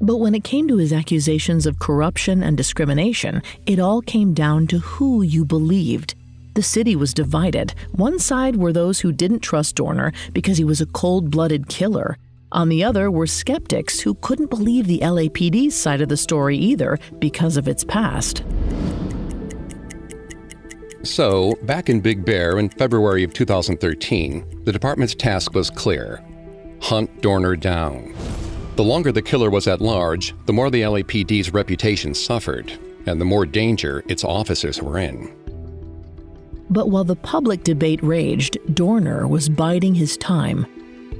But 0.00 0.16
when 0.16 0.34
it 0.34 0.42
came 0.42 0.66
to 0.68 0.78
his 0.78 0.90
accusations 0.90 1.66
of 1.66 1.80
corruption 1.80 2.42
and 2.42 2.56
discrimination, 2.56 3.42
it 3.66 3.78
all 3.78 4.00
came 4.00 4.32
down 4.32 4.68
to 4.68 4.78
who 4.78 5.20
you 5.20 5.44
believed. 5.44 6.14
The 6.54 6.62
city 6.62 6.96
was 6.96 7.12
divided. 7.12 7.74
One 7.92 8.18
side 8.18 8.56
were 8.56 8.72
those 8.72 9.00
who 9.00 9.12
didn't 9.12 9.40
trust 9.40 9.76
Dorner 9.76 10.14
because 10.32 10.56
he 10.56 10.64
was 10.64 10.80
a 10.80 10.86
cold 10.86 11.30
blooded 11.30 11.68
killer. 11.68 12.16
On 12.52 12.70
the 12.70 12.82
other 12.82 13.10
were 13.10 13.26
skeptics 13.26 14.00
who 14.00 14.14
couldn't 14.14 14.48
believe 14.48 14.86
the 14.86 15.00
LAPD's 15.00 15.76
side 15.76 16.00
of 16.00 16.08
the 16.08 16.16
story 16.16 16.56
either 16.56 16.98
because 17.18 17.58
of 17.58 17.68
its 17.68 17.84
past. 17.84 18.44
So, 21.02 21.54
back 21.62 21.88
in 21.88 22.00
Big 22.00 22.26
Bear 22.26 22.58
in 22.58 22.68
February 22.68 23.24
of 23.24 23.32
2013, 23.32 24.64
the 24.64 24.72
department's 24.72 25.14
task 25.14 25.54
was 25.54 25.70
clear 25.70 26.22
hunt 26.82 27.20
Dorner 27.20 27.56
down. 27.56 28.14
The 28.76 28.84
longer 28.84 29.12
the 29.12 29.20
killer 29.20 29.50
was 29.50 29.66
at 29.66 29.82
large, 29.82 30.34
the 30.46 30.52
more 30.52 30.70
the 30.70 30.82
LAPD's 30.82 31.52
reputation 31.52 32.14
suffered, 32.14 32.72
and 33.06 33.20
the 33.20 33.24
more 33.26 33.44
danger 33.44 34.02
its 34.08 34.24
officers 34.24 34.80
were 34.80 34.98
in. 34.98 35.30
But 36.70 36.88
while 36.88 37.04
the 37.04 37.16
public 37.16 37.64
debate 37.64 38.02
raged, 38.02 38.56
Dorner 38.74 39.26
was 39.26 39.48
biding 39.48 39.94
his 39.94 40.16
time. 40.16 40.66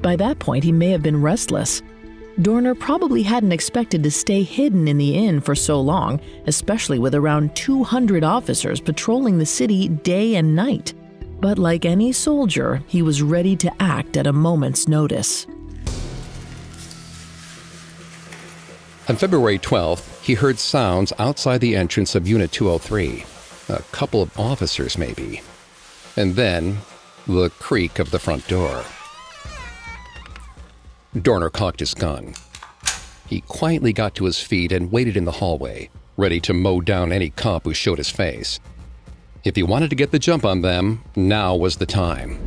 By 0.00 0.16
that 0.16 0.38
point, 0.38 0.64
he 0.64 0.72
may 0.72 0.90
have 0.90 1.02
been 1.02 1.20
restless. 1.20 1.82
Dorner 2.40 2.74
probably 2.74 3.22
hadn't 3.22 3.52
expected 3.52 4.02
to 4.02 4.10
stay 4.10 4.42
hidden 4.42 4.88
in 4.88 4.98
the 4.98 5.14
inn 5.14 5.40
for 5.40 5.54
so 5.54 5.80
long, 5.80 6.20
especially 6.46 6.98
with 6.98 7.14
around 7.14 7.54
200 7.56 8.24
officers 8.24 8.80
patrolling 8.80 9.38
the 9.38 9.46
city 9.46 9.88
day 9.88 10.36
and 10.36 10.54
night. 10.54 10.94
But 11.40 11.58
like 11.58 11.84
any 11.84 12.12
soldier, 12.12 12.82
he 12.86 13.02
was 13.02 13.22
ready 13.22 13.56
to 13.56 13.82
act 13.82 14.16
at 14.16 14.26
a 14.26 14.32
moment's 14.32 14.88
notice. 14.88 15.46
On 19.08 19.16
February 19.16 19.58
12th, 19.58 20.22
he 20.22 20.34
heard 20.34 20.58
sounds 20.58 21.12
outside 21.18 21.60
the 21.60 21.74
entrance 21.74 22.14
of 22.14 22.28
Unit 22.28 22.52
203. 22.52 23.24
A 23.68 23.82
couple 23.90 24.22
of 24.22 24.38
officers, 24.38 24.96
maybe. 24.96 25.42
And 26.16 26.36
then, 26.36 26.78
the 27.26 27.50
creak 27.50 27.98
of 27.98 28.12
the 28.12 28.18
front 28.18 28.46
door. 28.46 28.84
Dorner 31.18 31.50
cocked 31.50 31.80
his 31.80 31.94
gun. 31.94 32.34
He 33.26 33.40
quietly 33.42 33.92
got 33.92 34.14
to 34.16 34.26
his 34.26 34.40
feet 34.40 34.70
and 34.70 34.92
waited 34.92 35.16
in 35.16 35.24
the 35.24 35.32
hallway, 35.32 35.90
ready 36.16 36.40
to 36.40 36.54
mow 36.54 36.80
down 36.80 37.12
any 37.12 37.30
cop 37.30 37.64
who 37.64 37.74
showed 37.74 37.98
his 37.98 38.10
face. 38.10 38.60
If 39.42 39.56
he 39.56 39.62
wanted 39.62 39.90
to 39.90 39.96
get 39.96 40.12
the 40.12 40.18
jump 40.18 40.44
on 40.44 40.62
them, 40.62 41.02
now 41.16 41.56
was 41.56 41.76
the 41.76 41.86
time. 41.86 42.38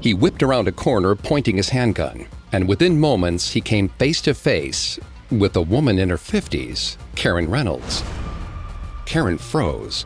He 0.00 0.12
whipped 0.12 0.42
around 0.42 0.68
a 0.68 0.72
corner, 0.72 1.14
pointing 1.14 1.56
his 1.56 1.70
handgun, 1.70 2.26
and 2.52 2.68
within 2.68 3.00
moments 3.00 3.50
he 3.50 3.60
came 3.60 3.88
face 3.88 4.20
to 4.22 4.34
face 4.34 4.98
with 5.30 5.56
a 5.56 5.62
woman 5.62 5.98
in 5.98 6.10
her 6.10 6.16
50s, 6.16 6.96
Karen 7.14 7.48
Reynolds. 7.48 8.04
Karen 9.06 9.38
froze. 9.38 10.04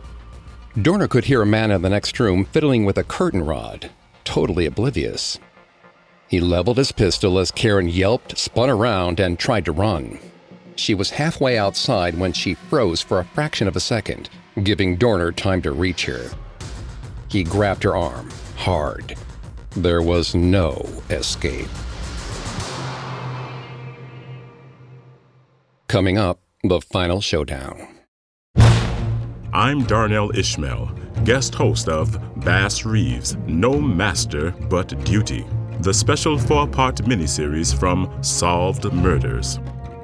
Dorner 0.80 1.08
could 1.08 1.24
hear 1.24 1.42
a 1.42 1.46
man 1.46 1.70
in 1.70 1.82
the 1.82 1.90
next 1.90 2.20
room 2.20 2.44
fiddling 2.44 2.84
with 2.84 2.96
a 2.96 3.04
curtain 3.04 3.42
rod, 3.42 3.90
totally 4.24 4.66
oblivious. 4.66 5.38
He 6.30 6.40
leveled 6.40 6.78
his 6.78 6.92
pistol 6.92 7.40
as 7.40 7.50
Karen 7.50 7.88
yelped, 7.88 8.38
spun 8.38 8.70
around, 8.70 9.18
and 9.18 9.36
tried 9.36 9.64
to 9.64 9.72
run. 9.72 10.20
She 10.76 10.94
was 10.94 11.10
halfway 11.10 11.58
outside 11.58 12.16
when 12.16 12.32
she 12.32 12.54
froze 12.54 13.02
for 13.02 13.18
a 13.18 13.24
fraction 13.24 13.66
of 13.66 13.74
a 13.74 13.80
second, 13.80 14.30
giving 14.62 14.94
Dorner 14.94 15.32
time 15.32 15.60
to 15.62 15.72
reach 15.72 16.04
her. 16.04 16.30
He 17.28 17.42
grabbed 17.42 17.82
her 17.82 17.96
arm, 17.96 18.28
hard. 18.56 19.16
There 19.70 20.02
was 20.02 20.36
no 20.36 20.88
escape. 21.10 21.68
Coming 25.88 26.16
up, 26.16 26.38
The 26.62 26.80
Final 26.80 27.20
Showdown. 27.20 27.88
I'm 29.52 29.82
Darnell 29.82 30.30
Ishmael, 30.38 30.96
guest 31.24 31.56
host 31.56 31.88
of 31.88 32.16
Bass 32.44 32.84
Reeves 32.84 33.36
No 33.48 33.80
Master 33.80 34.52
But 34.52 35.04
Duty, 35.04 35.44
the 35.82 35.94
special 35.94 36.36
four 36.38 36.66
part 36.66 36.96
miniseries 36.96 37.74
from 37.74 38.22
Solved 38.22 38.84
Murders. 38.92 39.58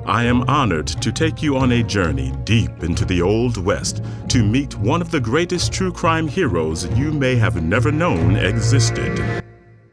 I 0.07 0.25
am 0.25 0.43
honored 0.49 0.87
to 0.87 1.13
take 1.13 1.43
you 1.43 1.57
on 1.59 1.73
a 1.73 1.83
journey 1.83 2.33
deep 2.45 2.83
into 2.83 3.05
the 3.05 3.21
Old 3.21 3.59
West 3.59 4.03
to 4.29 4.43
meet 4.43 4.75
one 4.79 5.03
of 5.03 5.11
the 5.11 5.21
greatest 5.21 5.73
true 5.73 5.93
crime 5.93 6.29
heroes 6.29 6.87
you 6.97 7.13
may 7.13 7.37
have 7.37 7.63
never 7.63 7.93
known 7.93 8.37
existed 8.37 9.45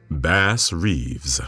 Bass 0.09 0.71
Reeves. 0.71 1.41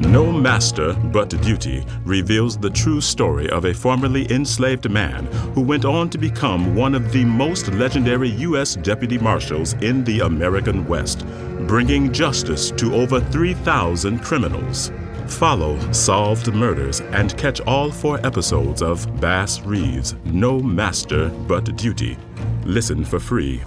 No 0.00 0.32
Master 0.32 0.94
But 0.94 1.28
Duty 1.42 1.84
reveals 2.04 2.56
the 2.56 2.70
true 2.70 3.02
story 3.02 3.50
of 3.50 3.66
a 3.66 3.74
formerly 3.74 4.32
enslaved 4.32 4.90
man 4.90 5.26
who 5.54 5.60
went 5.60 5.84
on 5.84 6.08
to 6.08 6.16
become 6.16 6.74
one 6.74 6.94
of 6.94 7.12
the 7.12 7.22
most 7.22 7.68
legendary 7.74 8.30
U.S. 8.30 8.76
deputy 8.76 9.18
marshals 9.18 9.74
in 9.74 10.02
the 10.04 10.20
American 10.20 10.86
West, 10.88 11.26
bringing 11.66 12.10
justice 12.14 12.70
to 12.72 12.94
over 12.94 13.20
3,000 13.20 14.20
criminals. 14.20 14.90
Follow 15.26 15.78
Solved 15.92 16.52
Murders 16.54 17.02
and 17.12 17.36
catch 17.36 17.60
all 17.60 17.90
four 17.90 18.24
episodes 18.26 18.80
of 18.80 19.20
Bass 19.20 19.60
Reeves 19.60 20.14
No 20.24 20.60
Master 20.60 21.28
But 21.28 21.76
Duty. 21.76 22.16
Listen 22.64 23.04
for 23.04 23.20
free. 23.20 23.62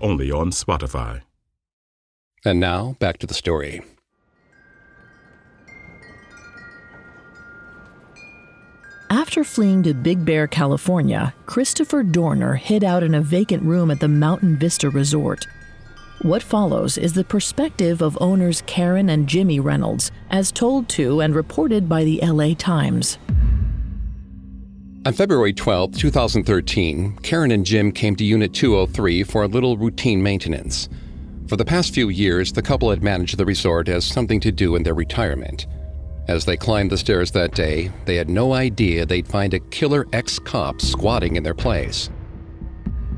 Only 0.00 0.32
on 0.32 0.50
Spotify. 0.50 1.22
And 2.44 2.58
now, 2.58 2.96
back 2.98 3.18
to 3.18 3.26
the 3.28 3.34
story. 3.34 3.82
After 9.10 9.42
fleeing 9.42 9.82
to 9.84 9.94
Big 9.94 10.22
Bear, 10.22 10.46
California, 10.46 11.32
Christopher 11.46 12.02
Dorner 12.02 12.56
hid 12.56 12.84
out 12.84 13.02
in 13.02 13.14
a 13.14 13.22
vacant 13.22 13.62
room 13.62 13.90
at 13.90 14.00
the 14.00 14.08
Mountain 14.08 14.58
Vista 14.58 14.90
Resort. 14.90 15.46
What 16.20 16.42
follows 16.42 16.98
is 16.98 17.14
the 17.14 17.24
perspective 17.24 18.02
of 18.02 18.18
owners 18.20 18.62
Karen 18.66 19.08
and 19.08 19.26
Jimmy 19.26 19.60
Reynolds, 19.60 20.10
as 20.30 20.52
told 20.52 20.90
to 20.90 21.22
and 21.22 21.34
reported 21.34 21.88
by 21.88 22.04
the 22.04 22.20
LA 22.22 22.52
Times. 22.52 23.16
On 25.06 25.12
February 25.14 25.54
12, 25.54 25.96
2013, 25.96 27.16
Karen 27.22 27.50
and 27.50 27.64
Jim 27.64 27.90
came 27.90 28.14
to 28.16 28.24
Unit 28.24 28.52
203 28.52 29.22
for 29.22 29.42
a 29.42 29.48
little 29.48 29.78
routine 29.78 30.22
maintenance. 30.22 30.86
For 31.46 31.56
the 31.56 31.64
past 31.64 31.94
few 31.94 32.10
years, 32.10 32.52
the 32.52 32.60
couple 32.60 32.90
had 32.90 33.02
managed 33.02 33.38
the 33.38 33.46
resort 33.46 33.88
as 33.88 34.04
something 34.04 34.38
to 34.40 34.52
do 34.52 34.76
in 34.76 34.82
their 34.82 34.92
retirement. 34.92 35.66
As 36.28 36.44
they 36.44 36.58
climbed 36.58 36.90
the 36.90 36.98
stairs 36.98 37.30
that 37.30 37.54
day, 37.54 37.90
they 38.04 38.16
had 38.16 38.28
no 38.28 38.52
idea 38.52 39.06
they'd 39.06 39.26
find 39.26 39.54
a 39.54 39.60
killer 39.60 40.06
ex 40.12 40.38
cop 40.38 40.80
squatting 40.82 41.36
in 41.36 41.42
their 41.42 41.54
place. 41.54 42.10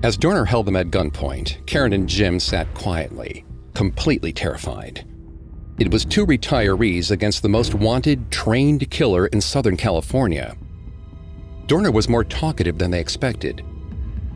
As 0.05 0.17
Dorner 0.17 0.45
held 0.45 0.67
them 0.67 0.76
at 0.76 0.90
gunpoint, 0.90 1.67
Karen 1.67 1.93
and 1.93 2.09
Jim 2.09 2.38
sat 2.38 2.73
quietly, 2.73 3.45
completely 3.75 4.33
terrified. 4.33 5.05
It 5.81 5.90
was 5.90 6.05
two 6.05 6.25
retirees 6.25 7.11
against 7.11 7.43
the 7.43 7.49
most 7.49 7.75
wanted, 7.75 8.31
trained 8.31 8.88
killer 8.90 9.26
in 9.26 9.40
Southern 9.40 9.76
California. 9.76 10.57
Dorner 11.67 11.90
was 11.90 12.09
more 12.09 12.25
talkative 12.25 12.79
than 12.79 12.93
they 12.93 13.00
expected. 13.00 13.64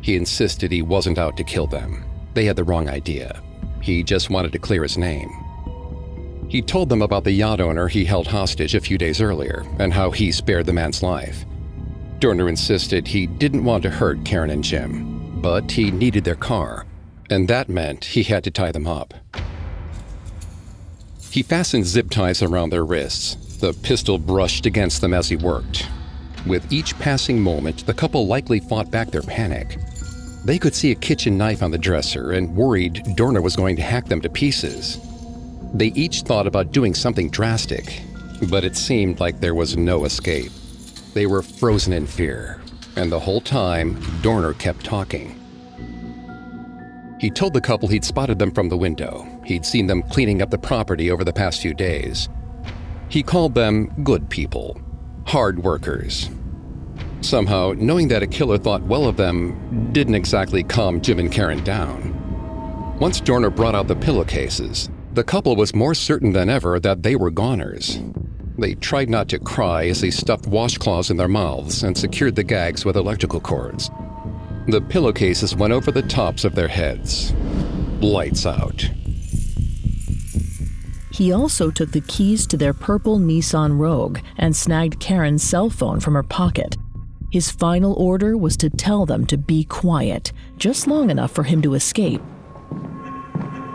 He 0.00 0.16
insisted 0.16 0.72
he 0.72 0.82
wasn't 0.82 1.18
out 1.18 1.36
to 1.36 1.44
kill 1.44 1.66
them. 1.66 2.04
They 2.34 2.44
had 2.44 2.56
the 2.56 2.64
wrong 2.64 2.88
idea. 2.88 3.40
He 3.80 4.02
just 4.02 4.30
wanted 4.30 4.52
to 4.52 4.58
clear 4.58 4.82
his 4.82 4.98
name. 4.98 5.43
He 6.54 6.62
told 6.62 6.88
them 6.88 7.02
about 7.02 7.24
the 7.24 7.32
yacht 7.32 7.60
owner 7.60 7.88
he 7.88 8.04
held 8.04 8.28
hostage 8.28 8.76
a 8.76 8.80
few 8.80 8.96
days 8.96 9.20
earlier 9.20 9.66
and 9.80 9.92
how 9.92 10.12
he 10.12 10.30
spared 10.30 10.66
the 10.66 10.72
man's 10.72 11.02
life. 11.02 11.44
Dorner 12.20 12.48
insisted 12.48 13.08
he 13.08 13.26
didn't 13.26 13.64
want 13.64 13.82
to 13.82 13.90
hurt 13.90 14.24
Karen 14.24 14.50
and 14.50 14.62
Jim, 14.62 15.40
but 15.40 15.72
he 15.72 15.90
needed 15.90 16.22
their 16.22 16.36
car, 16.36 16.86
and 17.28 17.48
that 17.48 17.68
meant 17.68 18.04
he 18.04 18.22
had 18.22 18.44
to 18.44 18.52
tie 18.52 18.70
them 18.70 18.86
up. 18.86 19.14
He 21.32 21.42
fastened 21.42 21.86
zip 21.86 22.08
ties 22.08 22.40
around 22.40 22.70
their 22.70 22.84
wrists. 22.84 23.34
The 23.56 23.72
pistol 23.72 24.16
brushed 24.16 24.64
against 24.64 25.00
them 25.00 25.12
as 25.12 25.28
he 25.28 25.34
worked. 25.34 25.88
With 26.46 26.72
each 26.72 26.96
passing 27.00 27.40
moment, 27.40 27.84
the 27.84 27.94
couple 27.94 28.28
likely 28.28 28.60
fought 28.60 28.92
back 28.92 29.10
their 29.10 29.22
panic. 29.22 29.76
They 30.44 30.60
could 30.60 30.76
see 30.76 30.92
a 30.92 30.94
kitchen 30.94 31.36
knife 31.36 31.64
on 31.64 31.72
the 31.72 31.78
dresser 31.78 32.30
and 32.30 32.54
worried 32.54 33.02
Dorner 33.16 33.42
was 33.42 33.56
going 33.56 33.74
to 33.74 33.82
hack 33.82 34.06
them 34.06 34.20
to 34.20 34.28
pieces. 34.28 35.00
They 35.74 35.88
each 35.88 36.22
thought 36.22 36.46
about 36.46 36.70
doing 36.70 36.94
something 36.94 37.30
drastic, 37.30 38.00
but 38.48 38.62
it 38.62 38.76
seemed 38.76 39.18
like 39.18 39.40
there 39.40 39.56
was 39.56 39.76
no 39.76 40.04
escape. 40.04 40.52
They 41.14 41.26
were 41.26 41.42
frozen 41.42 41.92
in 41.92 42.06
fear, 42.06 42.62
and 42.94 43.10
the 43.10 43.18
whole 43.18 43.40
time, 43.40 44.00
Dorner 44.22 44.52
kept 44.54 44.84
talking. 44.84 45.40
He 47.18 47.28
told 47.28 47.54
the 47.54 47.60
couple 47.60 47.88
he'd 47.88 48.04
spotted 48.04 48.38
them 48.38 48.52
from 48.52 48.68
the 48.68 48.76
window. 48.76 49.26
He'd 49.44 49.66
seen 49.66 49.88
them 49.88 50.02
cleaning 50.02 50.42
up 50.42 50.50
the 50.50 50.58
property 50.58 51.10
over 51.10 51.24
the 51.24 51.32
past 51.32 51.60
few 51.60 51.74
days. 51.74 52.28
He 53.08 53.24
called 53.24 53.56
them 53.56 53.86
good 54.04 54.30
people, 54.30 54.80
hard 55.26 55.60
workers. 55.60 56.30
Somehow, 57.20 57.72
knowing 57.76 58.06
that 58.08 58.22
a 58.22 58.28
killer 58.28 58.58
thought 58.58 58.82
well 58.82 59.06
of 59.06 59.16
them 59.16 59.90
didn't 59.92 60.14
exactly 60.14 60.62
calm 60.62 61.00
Jim 61.00 61.18
and 61.18 61.32
Karen 61.32 61.64
down. 61.64 62.12
Once 63.00 63.20
Dorner 63.20 63.50
brought 63.50 63.74
out 63.74 63.88
the 63.88 63.96
pillowcases, 63.96 64.88
the 65.14 65.24
couple 65.24 65.54
was 65.54 65.74
more 65.74 65.94
certain 65.94 66.32
than 66.32 66.48
ever 66.48 66.80
that 66.80 67.02
they 67.02 67.14
were 67.14 67.30
goners. 67.30 68.00
They 68.58 68.74
tried 68.74 69.08
not 69.08 69.28
to 69.28 69.38
cry 69.38 69.86
as 69.86 70.00
they 70.00 70.10
stuffed 70.10 70.46
washcloths 70.46 71.10
in 71.10 71.16
their 71.16 71.28
mouths 71.28 71.82
and 71.82 71.96
secured 71.96 72.36
the 72.36 72.42
gags 72.42 72.84
with 72.84 72.96
electrical 72.96 73.40
cords. 73.40 73.90
The 74.66 74.80
pillowcases 74.80 75.54
went 75.54 75.72
over 75.72 75.90
the 75.90 76.02
tops 76.02 76.44
of 76.44 76.54
their 76.54 76.68
heads. 76.68 77.32
Lights 78.00 78.46
out. 78.46 78.88
He 81.12 81.32
also 81.32 81.70
took 81.70 81.92
the 81.92 82.00
keys 82.00 82.46
to 82.48 82.56
their 82.56 82.74
purple 82.74 83.18
Nissan 83.18 83.78
Rogue 83.78 84.18
and 84.36 84.56
snagged 84.56 84.98
Karen's 84.98 85.44
cell 85.44 85.70
phone 85.70 86.00
from 86.00 86.14
her 86.14 86.24
pocket. 86.24 86.76
His 87.30 87.50
final 87.50 87.94
order 87.94 88.36
was 88.36 88.56
to 88.56 88.70
tell 88.70 89.06
them 89.06 89.26
to 89.26 89.36
be 89.36 89.64
quiet, 89.64 90.32
just 90.56 90.86
long 90.88 91.10
enough 91.10 91.30
for 91.30 91.44
him 91.44 91.62
to 91.62 91.74
escape. 91.74 92.22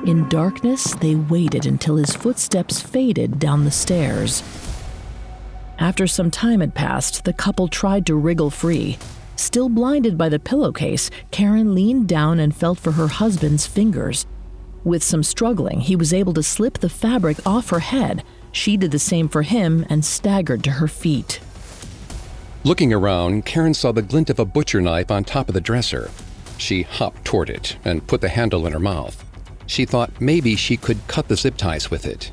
In 0.10 0.28
darkness, 0.28 0.96
they 0.96 1.14
waited 1.14 1.68
until 1.68 1.98
his 1.98 2.16
footsteps 2.16 2.82
faded 2.82 3.38
down 3.38 3.64
the 3.64 3.70
stairs. 3.70 4.42
After 5.78 6.08
some 6.08 6.32
time 6.32 6.62
had 6.62 6.74
passed, 6.74 7.26
the 7.26 7.32
couple 7.32 7.68
tried 7.68 8.08
to 8.08 8.16
wriggle 8.16 8.50
free. 8.50 8.98
Still 9.36 9.70
blinded 9.70 10.18
by 10.18 10.28
the 10.28 10.40
pillowcase, 10.40 11.12
Karen 11.30 11.76
leaned 11.76 12.08
down 12.08 12.40
and 12.40 12.56
felt 12.56 12.80
for 12.80 12.94
her 12.94 13.08
husband's 13.08 13.68
fingers. 13.68 14.26
With 14.84 15.04
some 15.04 15.22
struggling, 15.22 15.82
he 15.82 15.96
was 15.96 16.12
able 16.12 16.34
to 16.34 16.42
slip 16.42 16.80
the 16.80 16.90
fabric 16.90 17.38
off 17.46 17.70
her 17.70 17.82
head. 17.82 18.24
She 18.52 18.78
did 18.78 18.90
the 18.90 18.98
same 18.98 19.30
for 19.30 19.44
him 19.44 19.86
and 19.92 20.04
staggered 20.04 20.64
to 20.64 20.72
her 20.72 20.88
feet. 20.88 21.40
Looking 22.64 22.92
around, 22.92 23.46
Karen 23.46 23.76
saw 23.76 23.92
the 23.92 24.02
glint 24.02 24.32
of 24.32 24.40
a 24.40 24.46
butcher 24.46 24.82
knife 24.82 25.12
on 25.12 25.24
top 25.24 25.50
of 25.50 25.54
the 25.54 25.62
dresser. 25.62 26.10
She 26.58 26.82
hopped 26.82 27.24
toward 27.26 27.52
it 27.52 27.78
and 27.86 28.08
put 28.08 28.22
the 28.22 28.30
handle 28.30 28.66
in 28.66 28.74
her 28.74 28.80
mouth. 28.80 29.24
She 29.70 29.86
thought 29.86 30.20
maybe 30.20 30.56
she 30.56 30.78
could 30.78 30.98
cut 31.08 31.28
the 31.28 31.36
zip 31.36 31.56
ties 31.56 31.92
with 31.92 32.08
it. 32.08 32.32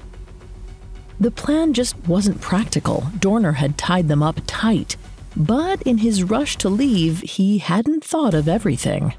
The 1.20 1.31
plan 1.31 1.75
just 1.75 1.94
wasn't 2.09 2.40
practical. 2.40 3.07
Dorner 3.18 3.53
had 3.53 3.77
tied 3.77 4.09
them 4.09 4.22
up 4.22 4.40
tight. 4.46 4.96
But 5.37 5.83
in 5.83 5.99
his 5.99 6.22
rush 6.22 6.57
to 6.57 6.70
leave, 6.70 7.20
he 7.20 7.59
hadn't 7.59 8.03
thought 8.03 8.33
of 8.33 8.49
everything. 8.49 9.12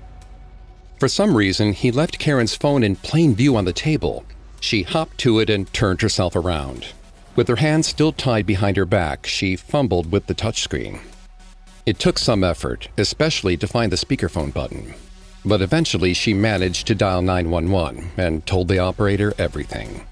For 0.99 1.07
some 1.07 1.37
reason, 1.37 1.73
he 1.73 1.91
left 1.91 2.17
Karen's 2.17 2.55
phone 2.55 2.83
in 2.83 2.95
plain 2.95 3.35
view 3.35 3.55
on 3.55 3.65
the 3.65 3.71
table. 3.71 4.25
She 4.59 4.81
hopped 4.81 5.19
to 5.19 5.39
it 5.39 5.51
and 5.51 5.71
turned 5.71 6.01
herself 6.01 6.35
around. 6.35 6.87
With 7.35 7.47
her 7.47 7.57
hands 7.57 7.85
still 7.85 8.11
tied 8.11 8.47
behind 8.47 8.77
her 8.77 8.85
back, 8.87 9.27
she 9.27 9.55
fumbled 9.55 10.11
with 10.11 10.25
the 10.25 10.33
touchscreen. 10.33 11.01
It 11.85 11.99
took 11.99 12.17
some 12.17 12.43
effort, 12.43 12.89
especially 12.97 13.57
to 13.57 13.67
find 13.67 13.91
the 13.91 13.95
speakerphone 13.95 14.51
button. 14.51 14.95
But 15.47 15.61
eventually, 15.61 16.13
she 16.13 16.33
managed 16.33 16.87
to 16.87 16.95
dial 16.95 17.21
911 17.21 18.11
and 18.17 18.45
told 18.45 18.67
the 18.67 18.79
operator 18.79 19.33
everything. 19.37 20.05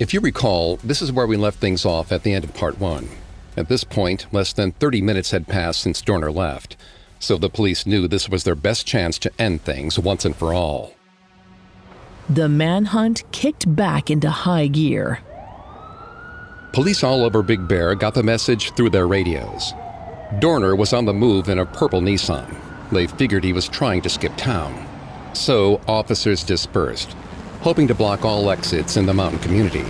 If 0.00 0.12
you 0.12 0.18
recall, 0.18 0.78
this 0.82 1.00
is 1.00 1.12
where 1.12 1.28
we 1.28 1.36
left 1.36 1.60
things 1.60 1.84
off 1.84 2.10
at 2.10 2.24
the 2.24 2.32
end 2.32 2.42
of 2.42 2.52
part 2.54 2.80
one. 2.80 3.08
At 3.56 3.68
this 3.68 3.84
point, 3.84 4.26
less 4.32 4.52
than 4.52 4.72
30 4.72 5.00
minutes 5.00 5.30
had 5.30 5.46
passed 5.46 5.80
since 5.80 6.02
Dorner 6.02 6.32
left, 6.32 6.76
so 7.20 7.38
the 7.38 7.48
police 7.48 7.86
knew 7.86 8.08
this 8.08 8.28
was 8.28 8.42
their 8.42 8.56
best 8.56 8.84
chance 8.84 9.16
to 9.20 9.32
end 9.38 9.62
things 9.62 9.96
once 9.96 10.24
and 10.24 10.34
for 10.34 10.52
all. 10.52 10.94
The 12.28 12.48
manhunt 12.48 13.22
kicked 13.30 13.76
back 13.76 14.10
into 14.10 14.28
high 14.28 14.66
gear. 14.66 15.20
Police 16.72 17.04
all 17.04 17.22
over 17.22 17.44
Big 17.44 17.68
Bear 17.68 17.94
got 17.94 18.14
the 18.14 18.24
message 18.24 18.74
through 18.74 18.90
their 18.90 19.06
radios. 19.06 19.72
Dorner 20.40 20.74
was 20.74 20.92
on 20.92 21.04
the 21.04 21.14
move 21.14 21.48
in 21.48 21.60
a 21.60 21.66
purple 21.66 22.00
Nissan. 22.00 22.63
They 22.92 23.06
figured 23.06 23.44
he 23.44 23.52
was 23.52 23.68
trying 23.68 24.02
to 24.02 24.08
skip 24.08 24.36
town. 24.36 24.86
So 25.34 25.80
officers 25.88 26.44
dispersed, 26.44 27.16
hoping 27.60 27.88
to 27.88 27.94
block 27.94 28.24
all 28.24 28.50
exits 28.50 28.96
in 28.96 29.06
the 29.06 29.14
mountain 29.14 29.40
community. 29.40 29.84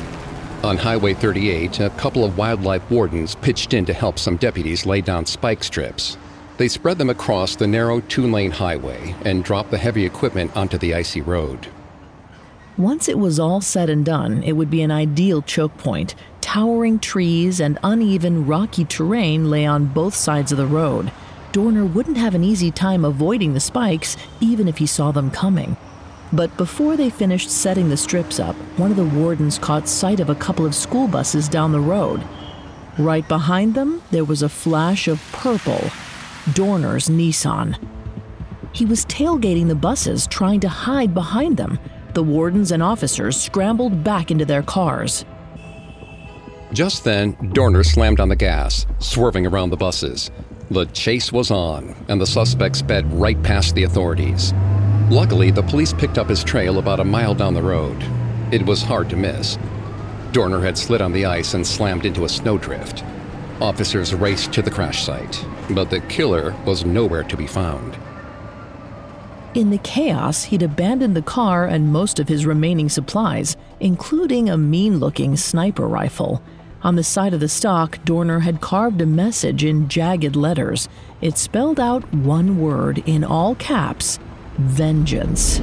On 0.62 0.78
Highway 0.78 1.12
38, 1.12 1.80
a 1.80 1.90
couple 1.90 2.24
of 2.24 2.38
wildlife 2.38 2.90
wardens 2.90 3.34
pitched 3.34 3.74
in 3.74 3.84
to 3.84 3.92
help 3.92 4.18
some 4.18 4.36
deputies 4.36 4.86
lay 4.86 5.02
down 5.02 5.26
spike 5.26 5.62
strips. 5.62 6.16
They 6.56 6.68
spread 6.68 6.98
them 6.98 7.10
across 7.10 7.56
the 7.56 7.66
narrow 7.66 8.00
two 8.00 8.30
lane 8.30 8.52
highway 8.52 9.14
and 9.24 9.44
dropped 9.44 9.70
the 9.70 9.78
heavy 9.78 10.06
equipment 10.06 10.56
onto 10.56 10.78
the 10.78 10.94
icy 10.94 11.20
road. 11.20 11.66
Once 12.76 13.08
it 13.08 13.18
was 13.18 13.38
all 13.38 13.60
said 13.60 13.90
and 13.90 14.04
done, 14.04 14.42
it 14.42 14.52
would 14.52 14.70
be 14.70 14.82
an 14.82 14.90
ideal 14.90 15.42
choke 15.42 15.76
point. 15.78 16.14
Towering 16.40 16.98
trees 16.98 17.60
and 17.60 17.78
uneven, 17.84 18.46
rocky 18.46 18.84
terrain 18.84 19.50
lay 19.50 19.66
on 19.66 19.86
both 19.86 20.14
sides 20.14 20.50
of 20.50 20.58
the 20.58 20.66
road. 20.66 21.12
Dorner 21.54 21.86
wouldn't 21.86 22.16
have 22.16 22.34
an 22.34 22.42
easy 22.42 22.72
time 22.72 23.04
avoiding 23.04 23.54
the 23.54 23.60
spikes, 23.60 24.16
even 24.40 24.66
if 24.66 24.78
he 24.78 24.86
saw 24.86 25.12
them 25.12 25.30
coming. 25.30 25.76
But 26.32 26.56
before 26.56 26.96
they 26.96 27.10
finished 27.10 27.48
setting 27.48 27.88
the 27.88 27.96
strips 27.96 28.40
up, 28.40 28.56
one 28.76 28.90
of 28.90 28.96
the 28.96 29.04
wardens 29.04 29.56
caught 29.56 29.88
sight 29.88 30.18
of 30.18 30.28
a 30.28 30.34
couple 30.34 30.66
of 30.66 30.74
school 30.74 31.06
buses 31.06 31.48
down 31.48 31.70
the 31.70 31.78
road. 31.78 32.24
Right 32.98 33.26
behind 33.28 33.74
them, 33.74 34.02
there 34.10 34.24
was 34.24 34.42
a 34.42 34.48
flash 34.48 35.06
of 35.06 35.22
purple 35.30 35.92
Dorner's 36.54 37.08
Nissan. 37.08 37.78
He 38.72 38.84
was 38.84 39.06
tailgating 39.06 39.68
the 39.68 39.76
buses, 39.76 40.26
trying 40.26 40.58
to 40.58 40.68
hide 40.68 41.14
behind 41.14 41.56
them. 41.56 41.78
The 42.14 42.24
wardens 42.24 42.72
and 42.72 42.82
officers 42.82 43.40
scrambled 43.40 44.02
back 44.02 44.32
into 44.32 44.44
their 44.44 44.64
cars. 44.64 45.24
Just 46.72 47.04
then, 47.04 47.36
Dorner 47.52 47.84
slammed 47.84 48.18
on 48.18 48.28
the 48.28 48.34
gas, 48.34 48.86
swerving 48.98 49.46
around 49.46 49.70
the 49.70 49.76
buses. 49.76 50.32
The 50.70 50.86
chase 50.86 51.30
was 51.30 51.50
on, 51.50 51.94
and 52.08 52.18
the 52.18 52.26
suspect 52.26 52.76
sped 52.76 53.12
right 53.12 53.40
past 53.42 53.74
the 53.74 53.84
authorities. 53.84 54.54
Luckily, 55.10 55.50
the 55.50 55.62
police 55.62 55.92
picked 55.92 56.16
up 56.16 56.28
his 56.28 56.42
trail 56.42 56.78
about 56.78 57.00
a 57.00 57.04
mile 57.04 57.34
down 57.34 57.52
the 57.52 57.62
road. 57.62 58.02
It 58.50 58.64
was 58.64 58.82
hard 58.82 59.10
to 59.10 59.16
miss. 59.16 59.58
Dorner 60.32 60.60
had 60.60 60.78
slid 60.78 61.02
on 61.02 61.12
the 61.12 61.26
ice 61.26 61.52
and 61.52 61.66
slammed 61.66 62.06
into 62.06 62.24
a 62.24 62.28
snowdrift. 62.28 63.04
Officers 63.60 64.14
raced 64.14 64.52
to 64.54 64.62
the 64.62 64.70
crash 64.70 65.04
site, 65.04 65.44
but 65.70 65.90
the 65.90 66.00
killer 66.00 66.54
was 66.64 66.84
nowhere 66.84 67.24
to 67.24 67.36
be 67.36 67.46
found. 67.46 67.96
In 69.54 69.70
the 69.70 69.78
chaos, 69.78 70.44
he'd 70.44 70.62
abandoned 70.62 71.14
the 71.14 71.22
car 71.22 71.66
and 71.66 71.92
most 71.92 72.18
of 72.18 72.26
his 72.26 72.46
remaining 72.46 72.88
supplies, 72.88 73.56
including 73.80 74.48
a 74.48 74.56
mean 74.56 74.98
looking 74.98 75.36
sniper 75.36 75.86
rifle. 75.86 76.42
On 76.84 76.96
the 76.96 77.02
side 77.02 77.32
of 77.32 77.40
the 77.40 77.48
stock, 77.48 77.98
Dorner 78.04 78.40
had 78.40 78.60
carved 78.60 79.00
a 79.00 79.06
message 79.06 79.64
in 79.64 79.88
jagged 79.88 80.36
letters. 80.36 80.86
It 81.22 81.38
spelled 81.38 81.80
out 81.80 82.12
one 82.12 82.60
word 82.60 83.02
in 83.06 83.24
all 83.24 83.54
caps 83.54 84.18
vengeance. 84.58 85.62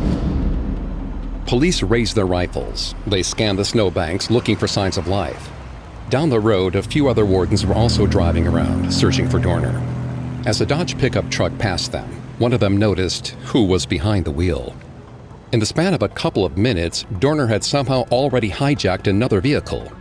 Police 1.46 1.84
raised 1.84 2.16
their 2.16 2.26
rifles. 2.26 2.96
They 3.06 3.22
scanned 3.22 3.60
the 3.60 3.66
snowbanks 3.66 4.32
looking 4.32 4.56
for 4.56 4.68
signs 4.68 4.98
of 4.98 5.08
life. 5.08 5.50
Down 6.10 6.30
the 6.30 6.40
road, 6.40 6.76
a 6.76 6.82
few 6.82 7.08
other 7.08 7.26
wardens 7.26 7.68
were 7.68 7.76
also 7.76 8.08
driving 8.08 8.48
around, 8.48 8.92
searching 8.92 9.30
for 9.30 9.38
Dorner. 9.38 9.80
As 10.48 10.60
a 10.60 10.66
Dodge 10.66 10.98
pickup 10.98 11.30
truck 11.30 11.56
passed 11.60 11.92
them, 11.92 12.10
one 12.40 12.52
of 12.52 12.60
them 12.60 12.78
noticed 12.78 13.30
who 13.46 13.64
was 13.64 13.86
behind 13.86 14.26
the 14.26 14.32
wheel. 14.32 14.76
In 15.52 15.60
the 15.60 15.68
span 15.68 15.94
of 15.94 16.02
a 16.02 16.10
couple 16.10 16.46
of 16.46 16.58
minutes, 16.58 17.06
Dorner 17.20 17.46
had 17.46 17.64
somehow 17.64 18.08
already 18.10 18.50
hijacked 18.50 19.06
another 19.06 19.40
vehicle. 19.40 19.92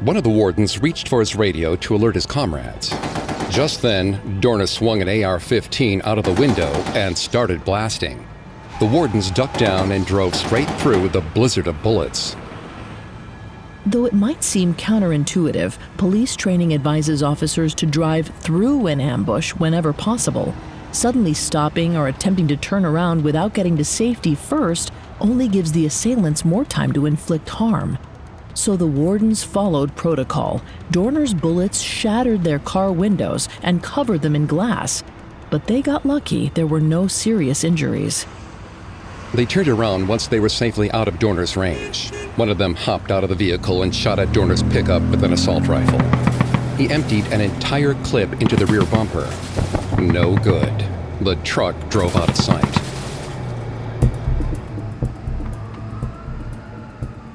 One 0.00 0.16
of 0.16 0.22
the 0.22 0.30
wardens 0.30 0.80
reached 0.80 1.08
for 1.08 1.18
his 1.18 1.34
radio 1.34 1.74
to 1.74 1.96
alert 1.96 2.14
his 2.14 2.24
comrades. 2.24 2.90
Just 3.50 3.82
then, 3.82 4.38
Dorner 4.38 4.68
swung 4.68 5.02
an 5.02 5.24
AR 5.24 5.40
15 5.40 6.02
out 6.04 6.18
of 6.18 6.24
the 6.24 6.40
window 6.40 6.70
and 6.94 7.18
started 7.18 7.64
blasting. 7.64 8.24
The 8.78 8.86
wardens 8.86 9.28
ducked 9.32 9.58
down 9.58 9.90
and 9.90 10.06
drove 10.06 10.36
straight 10.36 10.70
through 10.80 11.08
the 11.08 11.20
blizzard 11.20 11.66
of 11.66 11.82
bullets. 11.82 12.36
Though 13.86 14.04
it 14.04 14.12
might 14.12 14.44
seem 14.44 14.72
counterintuitive, 14.74 15.76
police 15.96 16.36
training 16.36 16.74
advises 16.74 17.20
officers 17.20 17.74
to 17.74 17.86
drive 17.86 18.28
through 18.28 18.86
an 18.86 19.00
ambush 19.00 19.50
whenever 19.54 19.92
possible. 19.92 20.54
Suddenly 20.92 21.34
stopping 21.34 21.96
or 21.96 22.06
attempting 22.06 22.46
to 22.46 22.56
turn 22.56 22.84
around 22.84 23.24
without 23.24 23.52
getting 23.52 23.76
to 23.78 23.84
safety 23.84 24.36
first 24.36 24.92
only 25.20 25.48
gives 25.48 25.72
the 25.72 25.86
assailants 25.86 26.44
more 26.44 26.64
time 26.64 26.92
to 26.92 27.06
inflict 27.06 27.48
harm 27.48 27.98
so 28.58 28.76
the 28.76 28.86
wardens 28.86 29.44
followed 29.44 29.94
protocol. 29.94 30.60
Dorner's 30.90 31.32
bullets 31.32 31.80
shattered 31.80 32.42
their 32.42 32.58
car 32.58 32.90
windows 32.92 33.48
and 33.62 33.82
covered 33.82 34.22
them 34.22 34.34
in 34.34 34.46
glass. 34.46 35.04
But 35.48 35.66
they 35.66 35.80
got 35.80 36.04
lucky, 36.04 36.50
there 36.50 36.66
were 36.66 36.80
no 36.80 37.06
serious 37.06 37.62
injuries. 37.62 38.26
They 39.32 39.46
turned 39.46 39.68
around 39.68 40.08
once 40.08 40.26
they 40.26 40.40
were 40.40 40.48
safely 40.48 40.90
out 40.90 41.06
of 41.06 41.18
Dorner's 41.18 41.56
range. 41.56 42.10
One 42.36 42.48
of 42.48 42.58
them 42.58 42.74
hopped 42.74 43.10
out 43.10 43.22
of 43.22 43.30
the 43.30 43.36
vehicle 43.36 43.82
and 43.82 43.94
shot 43.94 44.18
at 44.18 44.32
Dorner's 44.32 44.62
pickup 44.62 45.02
with 45.02 45.22
an 45.22 45.32
assault 45.32 45.68
rifle. 45.68 46.00
He 46.76 46.90
emptied 46.90 47.26
an 47.26 47.40
entire 47.40 47.94
clip 48.04 48.32
into 48.40 48.56
the 48.56 48.66
rear 48.66 48.84
bumper. 48.86 49.30
No 50.00 50.36
good. 50.36 50.72
The 51.20 51.36
truck 51.44 51.76
drove 51.90 52.16
out 52.16 52.30
of 52.30 52.36
sight. 52.36 52.87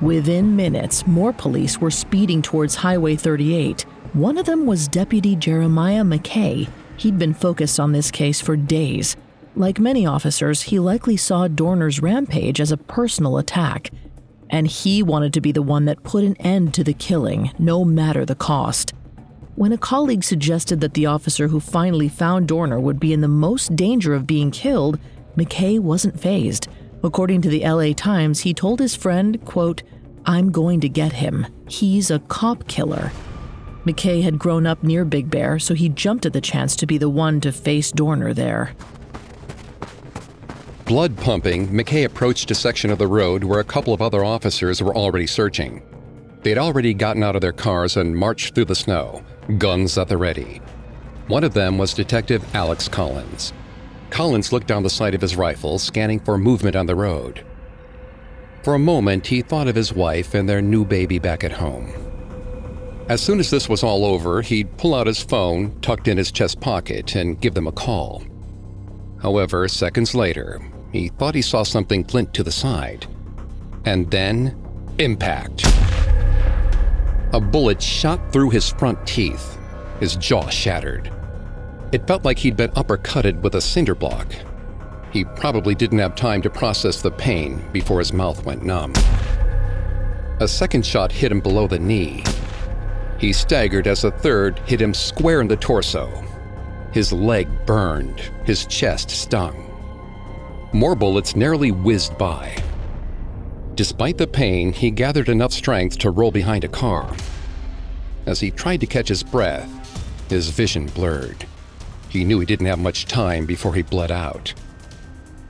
Within 0.03 0.57
minutes, 0.57 1.07
more 1.07 1.31
police 1.31 1.79
were 1.79 1.89
speeding 1.89 2.41
towards 2.41 2.75
Highway 2.75 3.15
38. 3.15 3.83
One 4.11 4.37
of 4.37 4.45
them 4.45 4.65
was 4.65 4.89
Deputy 4.89 5.37
Jeremiah 5.37 6.03
MacKay. 6.03 6.67
He'd 6.97 7.17
been 7.17 7.33
focused 7.33 7.79
on 7.79 7.93
this 7.93 8.11
case 8.11 8.41
for 8.41 8.57
days. 8.57 9.15
Like 9.55 9.79
many 9.79 10.05
officers, 10.05 10.63
he 10.63 10.77
likely 10.77 11.15
saw 11.15 11.47
Dorner's 11.47 12.01
rampage 12.01 12.59
as 12.59 12.69
a 12.69 12.75
personal 12.75 13.37
attack. 13.37 13.91
And 14.49 14.67
he 14.67 15.01
wanted 15.01 15.31
to 15.35 15.41
be 15.41 15.53
the 15.53 15.61
one 15.61 15.85
that 15.85 16.03
put 16.03 16.25
an 16.25 16.35
end 16.35 16.73
to 16.73 16.83
the 16.83 16.93
killing, 16.93 17.51
no 17.57 17.85
matter 17.85 18.25
the 18.25 18.35
cost. 18.35 18.93
When 19.55 19.71
a 19.71 19.77
colleague 19.77 20.25
suggested 20.25 20.81
that 20.81 20.95
the 20.95 21.05
officer 21.05 21.47
who 21.47 21.61
finally 21.61 22.09
found 22.09 22.49
Dorner 22.49 22.77
would 22.77 22.99
be 22.99 23.13
in 23.13 23.21
the 23.21 23.29
most 23.29 23.73
danger 23.77 24.13
of 24.13 24.27
being 24.27 24.51
killed, 24.51 24.99
MacKay 25.37 25.79
wasn't 25.79 26.19
phased. 26.19 26.67
According 27.05 27.41
to 27.43 27.49
the 27.49 27.65
LA 27.65 27.93
Times, 27.93 28.41
he 28.41 28.53
told 28.53 28.81
his 28.81 28.95
friend, 28.95 29.43
quote, 29.45 29.81
I'm 30.25 30.51
going 30.51 30.79
to 30.81 30.89
get 30.89 31.13
him. 31.13 31.45
He's 31.67 32.09
a 32.09 32.19
cop 32.19 32.67
killer. 32.67 33.11
MacKay 33.85 34.21
had 34.21 34.39
grown 34.39 34.65
up 34.65 34.81
near 34.83 35.03
Big 35.03 35.29
Bear, 35.29 35.59
so 35.59 35.73
he 35.73 35.89
jumped 35.89 36.25
at 36.25 36.33
the 36.33 36.39
chance 36.39 36.75
to 36.77 36.85
be 36.85 36.97
the 36.97 37.09
one 37.09 37.41
to 37.41 37.51
face 37.51 37.91
Dorner 37.91 38.33
there. 38.33 38.73
Blood 40.85 41.17
pumping, 41.17 41.73
MacKay 41.75 42.03
approached 42.03 42.51
a 42.51 42.55
section 42.55 42.89
of 42.91 42.97
the 42.97 43.07
road 43.07 43.43
where 43.43 43.59
a 43.59 43.65
couple 43.65 43.93
of 43.93 44.01
other 44.01 44.23
officers 44.23 44.81
were 44.81 44.95
already 44.95 45.27
searching. 45.27 45.81
They'd 46.43 46.57
already 46.57 46.93
gotten 46.93 47.23
out 47.23 47.35
of 47.35 47.41
their 47.41 47.53
cars 47.53 47.97
and 47.97 48.15
marched 48.15 48.53
through 48.53 48.65
the 48.65 48.75
snow, 48.75 49.23
guns 49.57 49.97
at 49.97 50.07
the 50.09 50.17
ready. 50.17 50.61
One 51.27 51.43
of 51.43 51.53
them 51.53 51.77
was 51.77 51.93
Detective 51.93 52.43
Alex 52.53 52.87
Collins. 52.87 53.53
Collins 54.09 54.51
looked 54.51 54.67
down 54.67 54.83
the 54.83 54.89
sight 54.89 55.15
of 55.15 55.21
his 55.21 55.35
rifle, 55.35 55.79
scanning 55.79 56.19
for 56.19 56.37
movement 56.37 56.75
on 56.75 56.85
the 56.85 56.95
road. 56.95 57.45
For 58.63 58.75
a 58.75 58.79
moment, 58.79 59.27
he 59.27 59.41
thought 59.41 59.67
of 59.67 59.75
his 59.75 59.91
wife 59.91 60.33
and 60.33 60.47
their 60.47 60.61
new 60.61 60.85
baby 60.85 61.19
back 61.19 61.43
at 61.43 61.51
home. 61.51 61.91
As 63.09 63.21
soon 63.21 63.41
as 63.41 63.49
this 63.49 63.67
was 63.67 63.83
all 63.83 64.05
over, 64.05 64.41
he'd 64.41 64.77
pull 64.77 64.95
out 64.95 65.05
his 65.05 65.21
phone, 65.21 65.77
tucked 65.81 66.07
in 66.07 66.17
his 66.17 66.31
chest 66.31 66.61
pocket, 66.61 67.15
and 67.15 67.41
give 67.41 67.55
them 67.55 67.67
a 67.67 67.73
call. 67.73 68.23
However, 69.21 69.67
seconds 69.67 70.15
later, 70.15 70.61
he 70.93 71.09
thought 71.09 71.35
he 71.35 71.41
saw 71.41 71.63
something 71.63 72.03
glint 72.03 72.33
to 72.35 72.43
the 72.43 72.51
side. 72.53 73.05
And 73.83 74.09
then, 74.09 74.55
impact. 74.97 75.63
A 77.33 77.41
bullet 77.41 77.81
shot 77.81 78.31
through 78.31 78.51
his 78.51 78.69
front 78.69 79.05
teeth. 79.05 79.57
His 79.99 80.15
jaw 80.15 80.47
shattered. 80.47 81.11
It 81.91 82.07
felt 82.07 82.23
like 82.23 82.39
he'd 82.39 82.55
been 82.55 82.71
uppercutted 82.71 83.41
with 83.41 83.55
a 83.55 83.61
cinder 83.61 83.95
block. 83.95 84.33
He 85.13 85.23
probably 85.23 85.75
didn't 85.75 85.99
have 85.99 86.15
time 86.15 86.41
to 86.41 86.49
process 86.49 87.03
the 87.03 87.11
pain 87.11 87.63
before 87.71 87.99
his 87.99 88.11
mouth 88.11 88.43
went 88.45 88.63
numb. 88.63 88.93
A 90.39 90.47
second 90.47 90.83
shot 90.83 91.11
hit 91.11 91.31
him 91.31 91.39
below 91.39 91.67
the 91.67 91.77
knee. 91.77 92.23
He 93.19 93.31
staggered 93.31 93.85
as 93.85 94.03
a 94.03 94.09
third 94.09 94.57
hit 94.65 94.81
him 94.81 94.91
square 94.91 95.39
in 95.39 95.47
the 95.47 95.55
torso. 95.55 96.11
His 96.91 97.13
leg 97.13 97.47
burned, 97.67 98.31
his 98.43 98.65
chest 98.65 99.11
stung. 99.11 99.69
More 100.73 100.95
bullets 100.95 101.35
narrowly 101.35 101.69
whizzed 101.69 102.17
by. 102.17 102.57
Despite 103.75 104.17
the 104.17 104.25
pain, 104.25 104.73
he 104.73 104.89
gathered 104.89 105.29
enough 105.29 105.53
strength 105.53 105.99
to 105.99 106.09
roll 106.09 106.31
behind 106.31 106.63
a 106.63 106.67
car. 106.67 107.15
As 108.25 108.39
he 108.39 108.49
tried 108.49 108.79
to 108.79 108.87
catch 108.87 109.09
his 109.09 109.21
breath, 109.21 109.69
his 110.29 110.49
vision 110.49 110.87
blurred. 110.87 111.45
He 112.09 112.23
knew 112.23 112.39
he 112.39 112.47
didn't 112.47 112.65
have 112.65 112.79
much 112.79 113.05
time 113.05 113.45
before 113.45 113.75
he 113.75 113.83
bled 113.83 114.11
out. 114.11 114.55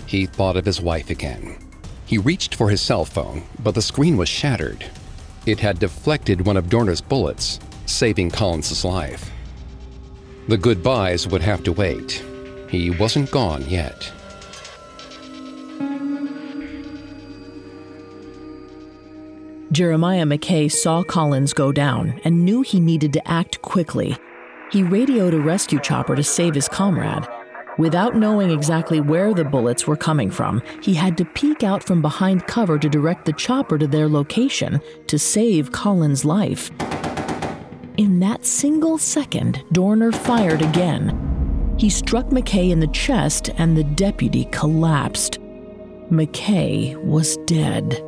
He 0.06 0.26
thought 0.26 0.58
of 0.58 0.66
his 0.66 0.82
wife 0.82 1.10
again. 1.10 1.58
He 2.06 2.18
reached 2.18 2.56
for 2.56 2.70
his 2.70 2.82
cell 2.82 3.06
phone, 3.06 3.44
but 3.63 3.76
the 3.76 3.82
screen 3.82 4.18
was 4.18 4.30
shattered. 4.30 4.86
It 5.46 5.60
had 5.60 5.80
deflected 5.80 6.46
one 6.46 6.58
of 6.58 6.70
Dorner's 6.70 7.02
bullets, 7.02 7.60
saving 7.86 8.32
Collins's 8.32 8.86
life. 8.86 9.32
The 10.48 10.58
goodbyes 10.58 11.28
would 11.28 11.42
have 11.42 11.63
to 11.63 11.72
wait. 11.72 12.24
He 12.70 12.89
wasn't 12.89 13.32
gone 13.32 13.68
yet. 13.70 14.12
Jeremiah 19.72 20.26
MacKay 20.26 20.68
saw 20.68 21.02
Collins 21.02 21.52
go 21.54 21.72
down 21.72 22.22
and 22.24 22.46
knew 22.46 22.62
he 22.62 22.80
needed 22.80 23.12
to 23.13 23.28
act 23.28 23.62
quickly. 23.63 24.16
He 24.72 24.84
radioed 24.84 25.34
a 25.34 25.39
rescue 25.39 25.80
chopper 25.80 26.16
to 26.16 26.24
save 26.24 26.54
his 26.54 26.68
comrade. 26.68 27.28
Without 27.80 28.16
knowing 28.16 28.52
exactly 28.52 29.00
where 29.00 29.34
the 29.34 29.44
bullets 29.44 29.88
were 29.88 29.96
coming 29.96 30.30
from, 30.30 30.62
he 30.82 30.94
had 30.94 31.18
to 31.18 31.26
peek 31.26 31.64
out 31.64 31.84
from 31.84 32.04
behind 32.04 32.46
cover 32.46 32.78
to 32.78 32.88
direct 32.88 33.26
the 33.26 33.34
chopper 33.34 33.80
to 33.80 33.88
their 33.88 34.08
location 34.08 34.80
to 35.08 35.18
save 35.18 35.72
Collins' 35.72 36.24
life. 36.24 36.70
In 37.98 38.20
that 38.20 38.46
single 38.46 39.00
second, 39.00 39.64
Dorner 39.72 40.12
fired 40.12 40.62
again. 40.62 41.76
He 41.80 41.90
struck 41.90 42.32
MacKay 42.32 42.70
in 42.70 42.80
the 42.80 42.88
chest 42.88 43.50
and 43.58 43.76
the 43.76 43.84
deputy 43.84 44.46
collapsed. 44.52 45.40
MacKay 46.12 46.96
was 46.98 47.38
dead. 47.46 48.04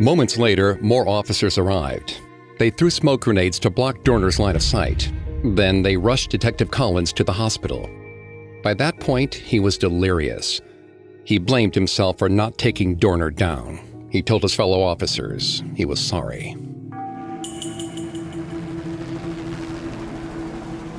Moments 0.00 0.36
later, 0.36 0.78
more 0.82 1.08
officers 1.08 1.56
arrived. 1.56 2.20
They 2.58 2.68
threw 2.70 2.90
smoke 2.90 3.22
grenades 3.22 3.58
to 3.60 3.70
block 3.70 4.04
Dorner's 4.04 4.38
line 4.38 4.54
of 4.54 4.62
sight. 4.62 5.10
Then 5.44 5.82
they 5.82 5.96
rushed 5.96 6.30
Detective 6.30 6.70
Collins 6.70 7.12
to 7.14 7.24
the 7.24 7.32
hospital. 7.32 7.88
By 8.62 8.74
that 8.74 8.98
point, 8.98 9.34
he 9.34 9.60
was 9.60 9.78
delirious. 9.78 10.60
He 11.24 11.38
blamed 11.38 11.74
himself 11.74 12.18
for 12.18 12.28
not 12.28 12.58
taking 12.58 12.96
Dorner 12.96 13.30
down. 13.30 13.78
He 14.10 14.22
told 14.22 14.42
his 14.42 14.54
fellow 14.54 14.82
officers 14.82 15.62
he 15.74 15.84
was 15.84 16.00
sorry. 16.00 16.56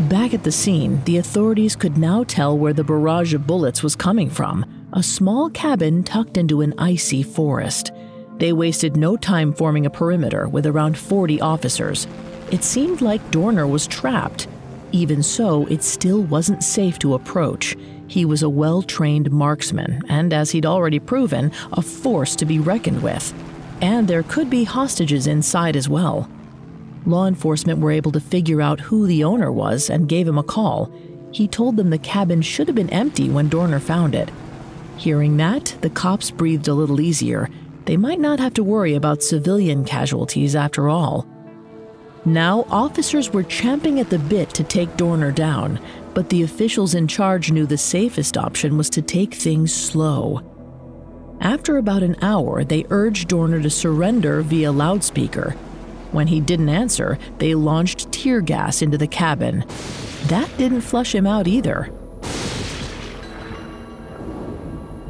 Back 0.07 0.33
at 0.33 0.43
the 0.43 0.51
scene, 0.51 1.03
the 1.03 1.17
authorities 1.17 1.75
could 1.75 1.97
now 1.97 2.23
tell 2.23 2.57
where 2.57 2.71
the 2.73 2.83
barrage 2.83 3.33
of 3.33 3.45
bullets 3.45 3.83
was 3.83 3.95
coming 3.95 4.29
from 4.29 4.65
a 4.93 5.03
small 5.03 5.49
cabin 5.49 6.03
tucked 6.03 6.37
into 6.37 6.61
an 6.61 6.73
icy 6.77 7.21
forest. 7.21 7.91
They 8.37 8.53
wasted 8.53 8.95
no 8.95 9.17
time 9.17 9.53
forming 9.53 9.85
a 9.85 9.89
perimeter 9.89 10.47
with 10.47 10.65
around 10.65 10.97
40 10.97 11.41
officers. 11.41 12.07
It 12.51 12.63
seemed 12.63 13.01
like 13.01 13.31
Dorner 13.31 13.67
was 13.67 13.85
trapped. 13.85 14.47
Even 14.91 15.21
so, 15.21 15.67
it 15.67 15.83
still 15.83 16.23
wasn't 16.23 16.63
safe 16.63 16.97
to 16.99 17.13
approach. 17.13 17.77
He 18.07 18.25
was 18.25 18.41
a 18.41 18.49
well 18.49 18.81
trained 18.81 19.31
marksman, 19.31 20.01
and 20.09 20.33
as 20.33 20.49
he'd 20.49 20.65
already 20.65 20.99
proven, 20.99 21.51
a 21.71 21.81
force 21.83 22.35
to 22.37 22.45
be 22.45 22.57
reckoned 22.57 23.03
with. 23.03 23.33
And 23.81 24.07
there 24.07 24.23
could 24.23 24.49
be 24.49 24.63
hostages 24.63 25.27
inside 25.27 25.75
as 25.75 25.87
well. 25.87 26.27
Law 27.05 27.27
enforcement 27.27 27.79
were 27.79 27.91
able 27.91 28.11
to 28.13 28.19
figure 28.19 28.61
out 28.61 28.79
who 28.79 29.05
the 29.05 29.23
owner 29.23 29.51
was 29.51 29.89
and 29.89 30.09
gave 30.09 30.27
him 30.27 30.39
a 30.39 30.43
call. 30.43 30.91
He 31.31 31.47
told 31.47 31.77
them 31.77 31.91
the 31.91 31.99
cabin 31.99 32.41
should 32.41 32.67
have 32.67 32.75
been 32.75 32.89
empty 32.89 33.29
when 33.29 33.47
Dorner 33.47 33.79
found 33.79 34.15
it. 34.15 34.31
Hearing 34.97 35.37
that, 35.37 35.75
the 35.81 35.91
cops 35.91 36.31
breathed 36.31 36.67
a 36.67 36.73
little 36.73 36.99
easier. 36.99 37.47
They 37.85 37.95
might 37.95 38.19
not 38.19 38.39
have 38.39 38.55
to 38.55 38.63
worry 38.63 38.95
about 38.95 39.23
civilian 39.23 39.85
casualties 39.85 40.55
after 40.55 40.89
all. 40.89 41.27
Now, 42.29 42.67
officers 42.69 43.33
were 43.33 43.41
champing 43.41 43.99
at 43.99 44.11
the 44.11 44.19
bit 44.19 44.51
to 44.51 44.63
take 44.63 44.95
Dorner 44.97 45.31
down, 45.31 45.79
but 46.13 46.29
the 46.29 46.43
officials 46.43 46.93
in 46.93 47.07
charge 47.07 47.51
knew 47.51 47.65
the 47.65 47.75
safest 47.75 48.37
option 48.37 48.77
was 48.77 48.87
to 48.91 49.01
take 49.01 49.33
things 49.33 49.73
slow. 49.73 50.43
After 51.41 51.77
about 51.77 52.03
an 52.03 52.17
hour, 52.21 52.63
they 52.63 52.85
urged 52.91 53.29
Dorner 53.29 53.59
to 53.63 53.69
surrender 53.71 54.43
via 54.43 54.71
loudspeaker. 54.71 55.55
When 56.11 56.27
he 56.27 56.39
didn't 56.39 56.69
answer, 56.69 57.17
they 57.39 57.55
launched 57.55 58.11
tear 58.11 58.41
gas 58.41 58.83
into 58.83 58.99
the 58.99 59.07
cabin. 59.07 59.65
That 60.25 60.55
didn't 60.59 60.81
flush 60.81 61.15
him 61.15 61.25
out 61.25 61.47
either. 61.47 61.91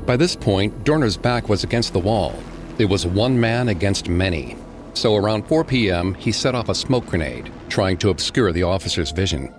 By 0.06 0.16
this 0.16 0.38
point, 0.38 0.86
Dorner's 0.86 1.18
back 1.18 1.50
was 1.50 1.66
against 1.66 1.92
the 1.92 2.00
wall. 2.00 2.34
It 2.78 2.86
was 2.86 3.06
one 3.06 3.38
man 3.38 3.68
against 3.68 4.08
many. 4.08 4.56
So 5.00 5.16
around 5.16 5.48
4 5.48 5.64
p.m., 5.64 6.14
he 6.16 6.34
set 6.34 6.56
off 6.56 6.68
a 6.68 6.76
smoke 6.76 7.06
grenade, 7.06 7.50
trying 7.70 7.96
to 8.00 8.10
obscure 8.10 8.52
the 8.52 8.64
officer's 8.64 9.12
vision. 9.12 9.54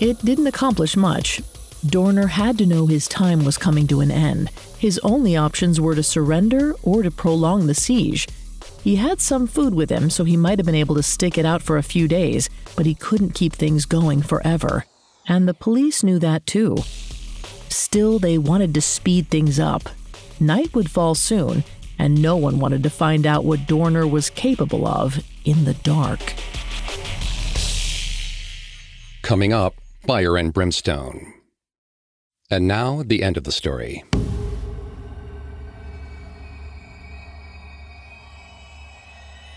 It 0.00 0.18
didn't 0.24 0.48
accomplish 0.48 0.96
much. 0.96 1.40
Dorner 1.86 2.26
had 2.26 2.58
to 2.58 2.66
know 2.66 2.86
his 2.86 3.06
time 3.06 3.44
was 3.44 3.56
coming 3.56 3.86
to 3.86 4.00
an 4.00 4.10
end. 4.10 4.50
His 4.80 4.98
only 5.04 5.36
options 5.36 5.80
were 5.80 5.94
to 5.94 6.02
surrender 6.02 6.74
or 6.82 7.04
to 7.04 7.12
prolong 7.12 7.68
the 7.68 7.74
siege. 7.74 8.26
He 8.82 8.96
had 8.96 9.20
some 9.20 9.46
food 9.46 9.74
with 9.74 9.90
him, 9.90 10.10
so 10.10 10.24
he 10.24 10.36
might 10.36 10.58
have 10.58 10.66
been 10.66 10.74
able 10.74 10.96
to 10.96 11.02
stick 11.04 11.38
it 11.38 11.46
out 11.46 11.62
for 11.62 11.76
a 11.76 11.84
few 11.84 12.08
days, 12.08 12.50
but 12.74 12.84
he 12.84 12.96
couldn't 12.96 13.36
keep 13.36 13.52
things 13.52 13.86
going 13.86 14.22
forever. 14.22 14.86
And 15.28 15.46
the 15.46 15.54
police 15.54 16.02
knew 16.02 16.18
that 16.18 16.46
too. 16.46 16.78
Still, 17.68 18.18
they 18.18 18.38
wanted 18.38 18.74
to 18.74 18.80
speed 18.80 19.28
things 19.28 19.60
up. 19.60 19.84
Night 20.40 20.74
would 20.74 20.90
fall 20.90 21.14
soon, 21.14 21.62
and 21.98 22.20
no 22.20 22.36
one 22.36 22.58
wanted 22.58 22.82
to 22.82 22.90
find 22.90 23.26
out 23.26 23.44
what 23.44 23.66
Dorner 23.66 24.06
was 24.06 24.30
capable 24.30 24.86
of 24.86 25.24
in 25.44 25.64
the 25.64 25.74
dark. 25.74 26.34
Coming 29.22 29.52
up, 29.52 29.74
Fire 30.06 30.36
and 30.36 30.52
Brimstone. 30.52 31.32
And 32.50 32.66
now, 32.68 33.02
the 33.02 33.22
end 33.22 33.36
of 33.36 33.44
the 33.44 33.52
story. 33.52 34.04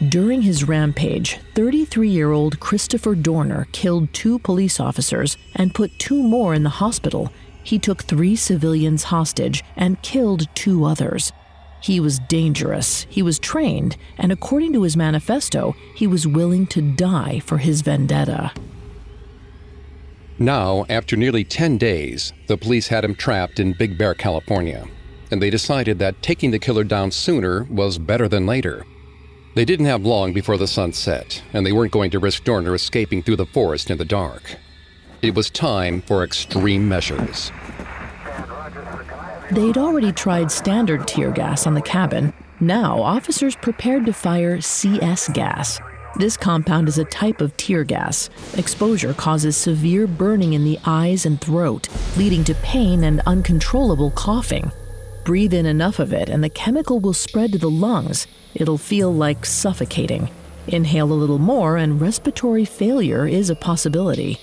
During 0.09 0.41
his 0.43 0.65
rampage, 0.65 1.39
33 1.55 2.09
year 2.09 2.31
old 2.31 2.59
Christopher 2.59 3.15
Dorner 3.15 3.67
killed 3.71 4.13
two 4.13 4.39
police 4.39 4.79
officers 4.79 5.37
and 5.55 5.73
put 5.73 5.97
two 5.97 6.21
more 6.21 6.53
in 6.53 6.63
the 6.63 6.69
hospital. 6.69 7.31
He 7.63 7.79
took 7.79 8.03
three 8.03 8.35
civilians 8.35 9.03
hostage 9.03 9.63
and 9.75 10.01
killed 10.01 10.47
two 10.53 10.85
others. 10.85 11.31
He 11.85 11.99
was 11.99 12.17
dangerous, 12.17 13.05
he 13.11 13.21
was 13.21 13.37
trained, 13.37 13.95
and 14.17 14.31
according 14.31 14.73
to 14.73 14.81
his 14.81 14.97
manifesto, 14.97 15.75
he 15.95 16.07
was 16.07 16.25
willing 16.25 16.65
to 16.67 16.81
die 16.81 17.37
for 17.37 17.59
his 17.59 17.83
vendetta. 17.83 18.53
Now, 20.39 20.87
after 20.89 21.15
nearly 21.15 21.43
10 21.43 21.77
days, 21.77 22.33
the 22.47 22.57
police 22.57 22.87
had 22.87 23.05
him 23.05 23.13
trapped 23.13 23.59
in 23.59 23.73
Big 23.77 23.99
Bear, 23.99 24.15
California, 24.15 24.87
and 25.29 25.39
they 25.39 25.51
decided 25.51 25.99
that 25.99 26.23
taking 26.23 26.49
the 26.49 26.57
killer 26.57 26.83
down 26.83 27.11
sooner 27.11 27.65
was 27.65 27.99
better 27.99 28.27
than 28.27 28.47
later. 28.47 28.83
They 29.53 29.63
didn't 29.63 29.85
have 29.85 30.07
long 30.07 30.33
before 30.33 30.57
the 30.57 30.65
sun 30.65 30.91
set, 30.91 31.43
and 31.53 31.63
they 31.63 31.71
weren't 31.71 31.91
going 31.91 32.09
to 32.09 32.19
risk 32.19 32.43
Dorner 32.45 32.73
escaping 32.73 33.21
through 33.21 33.35
the 33.35 33.45
forest 33.45 33.91
in 33.91 33.99
the 33.99 34.05
dark. 34.05 34.55
It 35.21 35.35
was 35.35 35.51
time 35.51 36.01
for 36.01 36.23
extreme 36.23 36.89
measures. 36.89 37.51
They'd 39.51 39.77
already 39.77 40.11
tried 40.11 40.51
standard 40.51 41.07
tear 41.07 41.31
gas 41.31 41.67
on 41.67 41.75
the 41.75 41.81
cabin. 41.81 42.33
Now, 42.59 42.99
officers 43.01 43.55
prepared 43.55 44.07
to 44.07 44.13
fire 44.13 44.59
CS 44.59 45.29
gas. 45.29 45.79
This 46.15 46.35
compound 46.35 46.87
is 46.87 46.97
a 46.97 47.05
type 47.05 47.41
of 47.41 47.55
tear 47.55 47.83
gas. 47.83 48.29
Exposure 48.57 49.13
causes 49.13 49.55
severe 49.55 50.07
burning 50.07 50.53
in 50.53 50.63
the 50.63 50.79
eyes 50.85 51.27
and 51.27 51.39
throat, 51.39 51.89
leading 52.17 52.43
to 52.45 52.55
pain 52.55 53.03
and 53.03 53.21
uncontrollable 53.27 54.11
coughing. 54.11 54.71
Breathe 55.25 55.53
in 55.53 55.67
enough 55.67 55.99
of 55.99 56.11
it, 56.11 56.27
and 56.27 56.43
the 56.43 56.49
chemical 56.49 56.99
will 56.99 57.13
spread 57.13 57.51
to 57.51 57.59
the 57.59 57.69
lungs. 57.69 58.25
It'll 58.55 58.79
feel 58.79 59.13
like 59.13 59.45
suffocating. 59.45 60.29
Inhale 60.67 61.11
a 61.11 61.13
little 61.13 61.39
more, 61.39 61.77
and 61.77 62.01
respiratory 62.01 62.65
failure 62.65 63.27
is 63.27 63.51
a 63.51 63.55
possibility. 63.55 64.39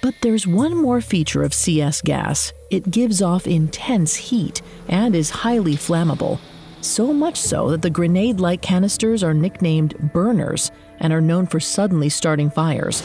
But 0.00 0.14
there's 0.20 0.46
one 0.46 0.76
more 0.76 1.00
feature 1.00 1.42
of 1.42 1.52
CS 1.52 2.00
gas 2.02 2.52
it 2.70 2.90
gives 2.90 3.20
off 3.22 3.46
intense 3.46 4.14
heat 4.14 4.62
and 4.88 5.14
is 5.14 5.30
highly 5.30 5.74
flammable. 5.74 6.38
So 6.80 7.12
much 7.12 7.36
so 7.36 7.70
that 7.70 7.82
the 7.82 7.90
grenade 7.90 8.38
like 8.38 8.62
canisters 8.62 9.24
are 9.24 9.34
nicknamed 9.34 10.12
burners 10.12 10.70
and 11.00 11.12
are 11.12 11.20
known 11.20 11.46
for 11.46 11.58
suddenly 11.58 12.08
starting 12.08 12.50
fires. 12.50 13.02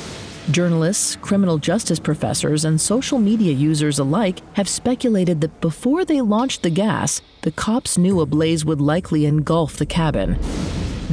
Journalists, 0.51 1.15
criminal 1.15 1.57
justice 1.57 1.99
professors, 1.99 2.65
and 2.65 2.79
social 2.79 3.17
media 3.17 3.53
users 3.53 3.99
alike 3.99 4.41
have 4.55 4.67
speculated 4.67 5.41
that 5.41 5.61
before 5.61 6.05
they 6.05 6.21
launched 6.21 6.61
the 6.61 6.69
gas, 6.69 7.21
the 7.41 7.51
cops 7.51 7.97
knew 7.97 8.19
a 8.19 8.25
blaze 8.25 8.65
would 8.65 8.81
likely 8.81 9.25
engulf 9.25 9.77
the 9.77 9.85
cabin. 9.85 10.37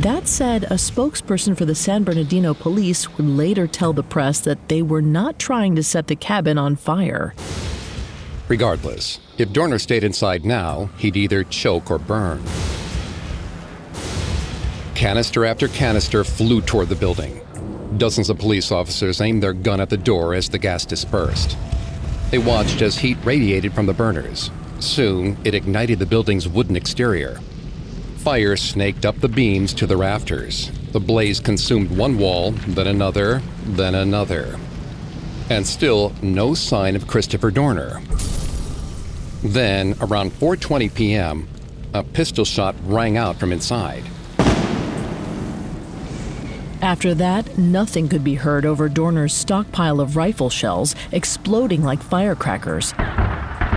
That 0.01 0.27
said, 0.27 0.65
a 0.65 0.77
spokesperson 0.77 1.59
for 1.59 1.67
the 1.67 1.75
San 1.75 2.05
Bernardino 2.05 2.55
police 2.55 3.19
would 3.19 3.27
later 3.27 3.67
tell 3.67 3.93
the 3.93 4.03
press 4.03 4.41
that 4.41 4.71
they 4.71 4.81
were 4.81 5.03
not 5.03 5.39
trying 5.39 5.77
to 5.77 5.83
set 5.83 6.07
the 6.07 6.17
cabin 6.17 6.57
on 6.57 6.77
fire. 6.77 7.35
Regardless, 8.49 9.21
if 9.37 9.53
Dorner 9.53 9.79
stayed 9.79 10.03
inside 10.03 10.43
now, 10.43 10.89
he'd 10.97 11.19
either 11.19 11.45
choke 11.45 11.91
or 11.91 11.99
burn. 11.99 12.43
Canister 14.95 15.45
after 15.45 15.69
canister 15.69 16.25
flew 16.25 16.63
toward 16.63 16.89
the 16.89 16.97
building. 16.97 17.39
Dozens 17.99 18.31
of 18.31 18.39
police 18.39 18.73
officers 18.73 19.21
aimed 19.21 19.43
their 19.43 19.53
gun 19.53 19.83
at 19.83 19.91
the 19.91 19.99
door 19.99 20.33
as 20.33 20.49
the 20.49 20.59
gas 20.59 20.87
dispersed. 20.87 21.59
They 22.31 22.39
watched 22.39 22.81
as 22.81 22.97
heat 22.97 23.19
radiated 23.23 23.75
from 23.75 23.85
the 23.85 23.93
burners. 23.93 24.51
Soon, 24.79 25.37
it 25.45 25.55
ignited 25.55 25.99
the 25.99 26.07
building's 26.07 26.49
wooden 26.49 26.75
exterior. 26.75 27.39
Fire 28.23 28.55
snaked 28.55 29.07
up 29.07 29.19
the 29.21 29.29
beams 29.29 29.73
to 29.73 29.87
the 29.87 29.97
rafters. 29.97 30.71
The 30.93 31.01
blaze 31.01 31.41
consumed 31.41 31.91
one 31.97 32.19
wall, 32.19 32.51
then 32.51 32.87
another, 32.87 33.41
then 33.65 33.95
another. 33.95 34.59
And 35.49 35.67
still 35.67 36.13
no 36.21 36.53
sign 36.53 36.97
of 36.97 37.07
Christopher 37.07 37.51
Dorner. 37.51 38.03
Then, 39.43 39.95
around 40.03 40.33
4:20 40.33 40.95
p.m., 40.95 41.49
a 41.95 42.03
pistol 42.03 42.45
shot 42.45 42.75
rang 42.85 43.17
out 43.17 43.37
from 43.37 43.53
inside. 43.53 44.05
After 46.83 47.15
that, 47.15 47.57
nothing 47.57 48.07
could 48.07 48.23
be 48.23 48.35
heard 48.35 48.67
over 48.67 48.91
Dorner's 48.91 49.33
stockpile 49.33 49.99
of 49.99 50.17
rifle 50.17 50.51
shells 50.51 50.95
exploding 51.11 51.83
like 51.83 52.03
firecrackers. 52.03 52.93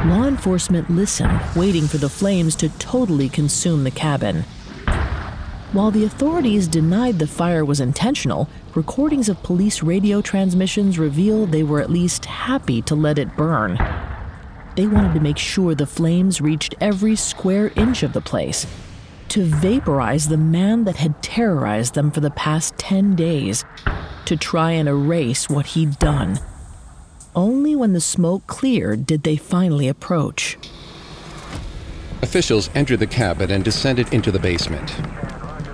Law 0.05 0.25
enforcement 0.25 0.89
listened, 0.89 1.39
waiting 1.55 1.87
for 1.87 1.97
the 1.97 2.09
flames 2.09 2.57
to 2.57 2.67
totally 2.77 3.29
consume 3.29 3.85
the 3.85 3.91
cabin. 3.91 4.43
While 5.71 5.91
the 5.91 6.03
authorities 6.03 6.67
denied 6.67 7.19
the 7.19 7.25
fire 7.25 7.63
was 7.63 7.79
intentional, 7.79 8.49
recordings 8.75 9.29
of 9.29 9.41
police 9.43 9.81
radio 9.81 10.21
transmissions 10.21 10.99
reveal 10.99 11.45
they 11.45 11.63
were 11.63 11.79
at 11.79 11.89
least 11.89 12.25
happy 12.25 12.81
to 12.81 12.95
let 12.95 13.17
it 13.17 13.37
burn. 13.37 13.79
They 14.75 14.87
wanted 14.87 15.13
to 15.13 15.21
make 15.21 15.37
sure 15.37 15.73
the 15.73 15.87
flames 15.87 16.41
reached 16.41 16.75
every 16.81 17.15
square 17.15 17.71
inch 17.77 18.03
of 18.03 18.11
the 18.11 18.19
place, 18.19 18.67
to 19.29 19.45
vaporize 19.45 20.27
the 20.27 20.35
man 20.35 20.83
that 20.83 20.97
had 20.97 21.23
terrorized 21.23 21.93
them 21.93 22.11
for 22.11 22.19
the 22.19 22.31
past 22.31 22.77
10 22.77 23.15
days, 23.15 23.63
to 24.25 24.35
try 24.35 24.71
and 24.71 24.89
erase 24.89 25.49
what 25.49 25.67
he'd 25.67 25.97
done. 25.97 26.39
Only 27.35 27.75
when 27.75 27.93
the 27.93 28.01
smoke 28.01 28.45
cleared 28.47 29.05
did 29.05 29.23
they 29.23 29.35
finally 29.35 29.87
approach. 29.87 30.57
Officials 32.21 32.69
entered 32.75 32.99
the 32.99 33.07
cabin 33.07 33.51
and 33.51 33.63
descended 33.63 34.13
into 34.13 34.31
the 34.31 34.39
basement. 34.39 34.95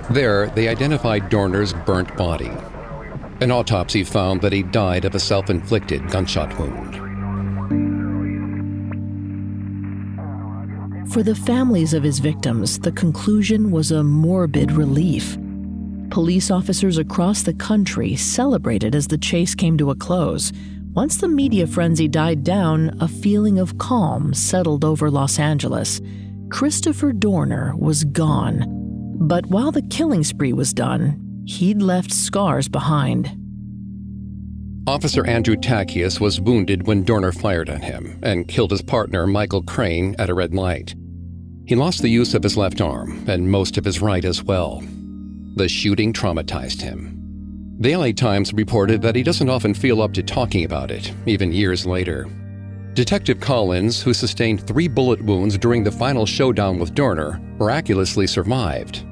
There, 0.09 0.47
they 0.47 0.67
identified 0.67 1.29
Dorner's 1.29 1.73
burnt 1.73 2.15
body. 2.17 2.51
An 3.41 3.51
autopsy 3.51 4.03
found 4.03 4.41
that 4.41 4.53
he 4.53 4.63
died 4.63 5.05
of 5.05 5.15
a 5.15 5.19
self 5.19 5.49
inflicted 5.49 6.09
gunshot 6.09 6.57
wound. 6.57 6.95
For 11.11 11.23
the 11.23 11.35
families 11.35 11.93
of 11.93 12.03
his 12.03 12.19
victims, 12.19 12.79
the 12.79 12.91
conclusion 12.91 13.71
was 13.71 13.91
a 13.91 14.03
morbid 14.03 14.71
relief. 14.71 15.37
Police 16.09 16.51
officers 16.51 16.97
across 16.97 17.43
the 17.43 17.53
country 17.53 18.15
celebrated 18.15 18.95
as 18.95 19.07
the 19.07 19.17
chase 19.17 19.55
came 19.55 19.77
to 19.77 19.91
a 19.91 19.95
close. 19.95 20.51
Once 20.93 21.17
the 21.17 21.27
media 21.27 21.67
frenzy 21.67 22.07
died 22.07 22.43
down, 22.43 22.97
a 22.99 23.07
feeling 23.07 23.59
of 23.59 23.77
calm 23.77 24.33
settled 24.33 24.83
over 24.83 25.11
Los 25.11 25.37
Angeles. 25.37 26.01
Christopher 26.49 27.13
Dorner 27.13 27.75
was 27.77 28.03
gone. 28.05 28.65
But 29.19 29.45
while 29.45 29.71
the 29.71 29.83
killing 29.83 30.23
spree 30.23 30.51
was 30.51 30.73
done, 30.73 31.43
he'd 31.45 31.79
left 31.79 32.11
scars 32.11 32.67
behind. 32.67 33.29
Officer 34.87 35.27
Andrew 35.27 35.55
Tachias 35.55 36.19
was 36.19 36.41
wounded 36.41 36.87
when 36.87 37.03
Dorner 37.03 37.33
fired 37.33 37.69
on 37.69 37.81
him 37.81 38.17
and 38.23 38.47
killed 38.47 38.71
his 38.71 38.81
partner 38.81 39.27
Michael 39.27 39.61
Crain 39.61 40.15
at 40.17 40.31
a 40.31 40.33
red 40.33 40.55
light. 40.55 40.95
He 41.67 41.75
lost 41.75 42.01
the 42.01 42.09
use 42.09 42.33
of 42.33 42.41
his 42.41 42.57
left 42.57 42.81
arm 42.81 43.25
and 43.29 43.51
most 43.51 43.77
of 43.77 43.85
his 43.85 44.01
right 44.01 44.25
as 44.25 44.41
well. 44.41 44.81
The 45.55 45.69
shooting 45.69 46.13
traumatized 46.13 46.81
him. 46.81 47.18
The 47.79 47.95
LA 47.95 48.11
Times 48.11 48.53
reported 48.53 49.01
that 49.01 49.15
he 49.15 49.23
doesn't 49.23 49.49
often 49.49 49.73
feel 49.73 50.01
up 50.01 50.13
to 50.13 50.21
talking 50.21 50.65
about 50.65 50.91
it, 50.91 51.13
even 51.25 51.53
years 51.53 51.85
later. 51.85 52.27
Detective 52.93 53.39
Collins, 53.39 54.01
who 54.01 54.13
sustained 54.13 54.67
three 54.67 54.89
bullet 54.89 55.21
wounds 55.21 55.57
during 55.57 55.85
the 55.85 55.91
final 55.91 56.25
showdown 56.25 56.77
with 56.77 56.93
Dorner, 56.93 57.39
miraculously 57.57 58.27
survived. 58.27 59.05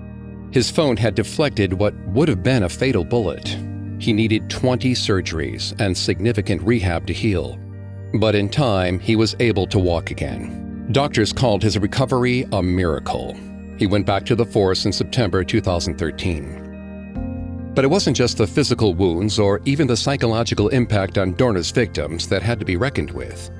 His 0.52 0.70
phone 0.70 0.98
had 0.98 1.16
deflected 1.16 1.72
what 1.72 1.96
would 2.08 2.28
have 2.28 2.44
been 2.44 2.64
a 2.64 2.70
fatal 2.70 3.06
bullet, 3.06 3.58
he 4.00 4.14
needed 4.14 4.50
20 4.50 4.94
surgeries 4.94 5.74
and 5.80 5.98
significant 5.98 6.62
rehab 6.62 7.08
to 7.08 7.14
heal. 7.14 7.58
But 8.20 8.36
in 8.36 8.50
time, 8.50 9.00
he 9.00 9.16
was 9.16 9.36
able 9.40 9.68
to 9.68 9.80
walk 9.80 10.12
again. 10.12 10.88
Doctors 10.92 11.34
called 11.34 11.64
his 11.64 11.78
recovery 11.80 12.46
a 12.52 12.62
miracle. 12.62 13.36
He 13.78 13.88
went 13.88 14.06
back 14.06 14.26
to 14.26 14.36
the 14.36 14.46
force 14.46 14.86
in 14.86 14.92
September 14.92 15.44
2013. 15.44 16.67
But 17.78 17.86
it 17.86 17.90
wasn't 17.90 18.18
just 18.18 18.40
the 18.40 18.48
physical 18.48 18.96
wounds 18.96 19.38
or 19.38 19.62
even 19.66 19.86
the 19.86 19.96
psychological 19.96 20.70
impact 20.70 21.20
on 21.20 21.34
Dorner's 21.34 21.70
victims 21.70 22.28
that 22.28 22.42
had 22.42 22.58
to 22.60 22.66
be 22.66 22.76
reckoned 22.76 23.12
with. 23.12 23.52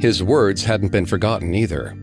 His 0.00 0.24
words 0.24 0.64
hadn't 0.64 0.90
been 0.90 1.06
forgotten 1.06 1.54
either. 1.54 1.96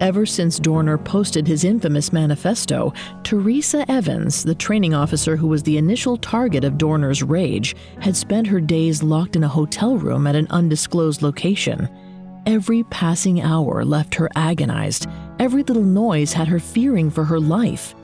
Ever 0.00 0.24
since 0.26 0.60
Dorner 0.60 0.96
posted 0.96 1.48
his 1.48 1.64
infamous 1.64 2.12
manifesto, 2.12 2.94
Teresa 3.24 3.84
Evans, 3.90 4.44
the 4.44 4.54
training 4.54 4.94
officer 4.94 5.34
who 5.34 5.48
was 5.48 5.64
the 5.64 5.76
initial 5.76 6.16
target 6.16 6.62
of 6.62 6.78
Dorner's 6.78 7.24
rage, 7.24 7.74
had 7.98 8.14
spent 8.14 8.46
her 8.46 8.60
days 8.60 9.02
locked 9.02 9.34
in 9.34 9.42
a 9.42 9.48
hotel 9.48 9.96
room 9.96 10.28
at 10.28 10.36
an 10.36 10.46
undisclosed 10.50 11.20
location. 11.20 11.88
Every 12.46 12.84
passing 12.84 13.42
hour 13.42 13.84
left 13.84 14.14
her 14.14 14.30
agonized. 14.34 15.06
Every 15.38 15.62
little 15.62 15.82
noise 15.82 16.32
had 16.32 16.48
her 16.48 16.58
fearing 16.58 17.10
for 17.10 17.24
her 17.24 17.38
life. 17.38 17.94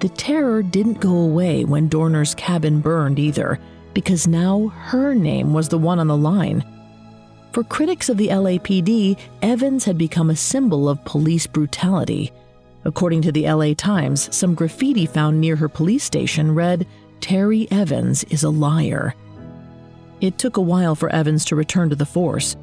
The 0.00 0.08
terror 0.10 0.62
didn't 0.62 1.00
go 1.00 1.16
away 1.16 1.64
when 1.64 1.88
Dorner's 1.88 2.34
cabin 2.34 2.80
burned 2.80 3.18
either, 3.18 3.58
because 3.94 4.26
now 4.26 4.68
her 4.68 5.14
name 5.14 5.54
was 5.54 5.68
the 5.68 5.78
one 5.78 5.98
on 5.98 6.06
the 6.06 6.16
line. 6.16 6.64
For 7.52 7.64
critics 7.64 8.10
of 8.10 8.18
the 8.18 8.28
LAPD, 8.28 9.18
Evans 9.40 9.84
had 9.86 9.96
become 9.96 10.28
a 10.28 10.36
symbol 10.36 10.88
of 10.90 11.04
police 11.06 11.46
brutality. 11.46 12.30
According 12.84 13.22
to 13.22 13.32
the 13.32 13.50
LA 13.50 13.72
Times, 13.72 14.34
some 14.36 14.54
graffiti 14.54 15.06
found 15.06 15.40
near 15.40 15.56
her 15.56 15.68
police 15.68 16.04
station 16.04 16.54
read, 16.54 16.86
Terry 17.20 17.66
Evans 17.70 18.24
is 18.24 18.42
a 18.42 18.50
liar. 18.50 19.14
It 20.20 20.36
took 20.36 20.58
a 20.58 20.60
while 20.60 20.94
for 20.94 21.08
Evans 21.08 21.46
to 21.46 21.56
return 21.56 21.88
to 21.88 21.96
the 21.96 22.04
force. 22.04 22.56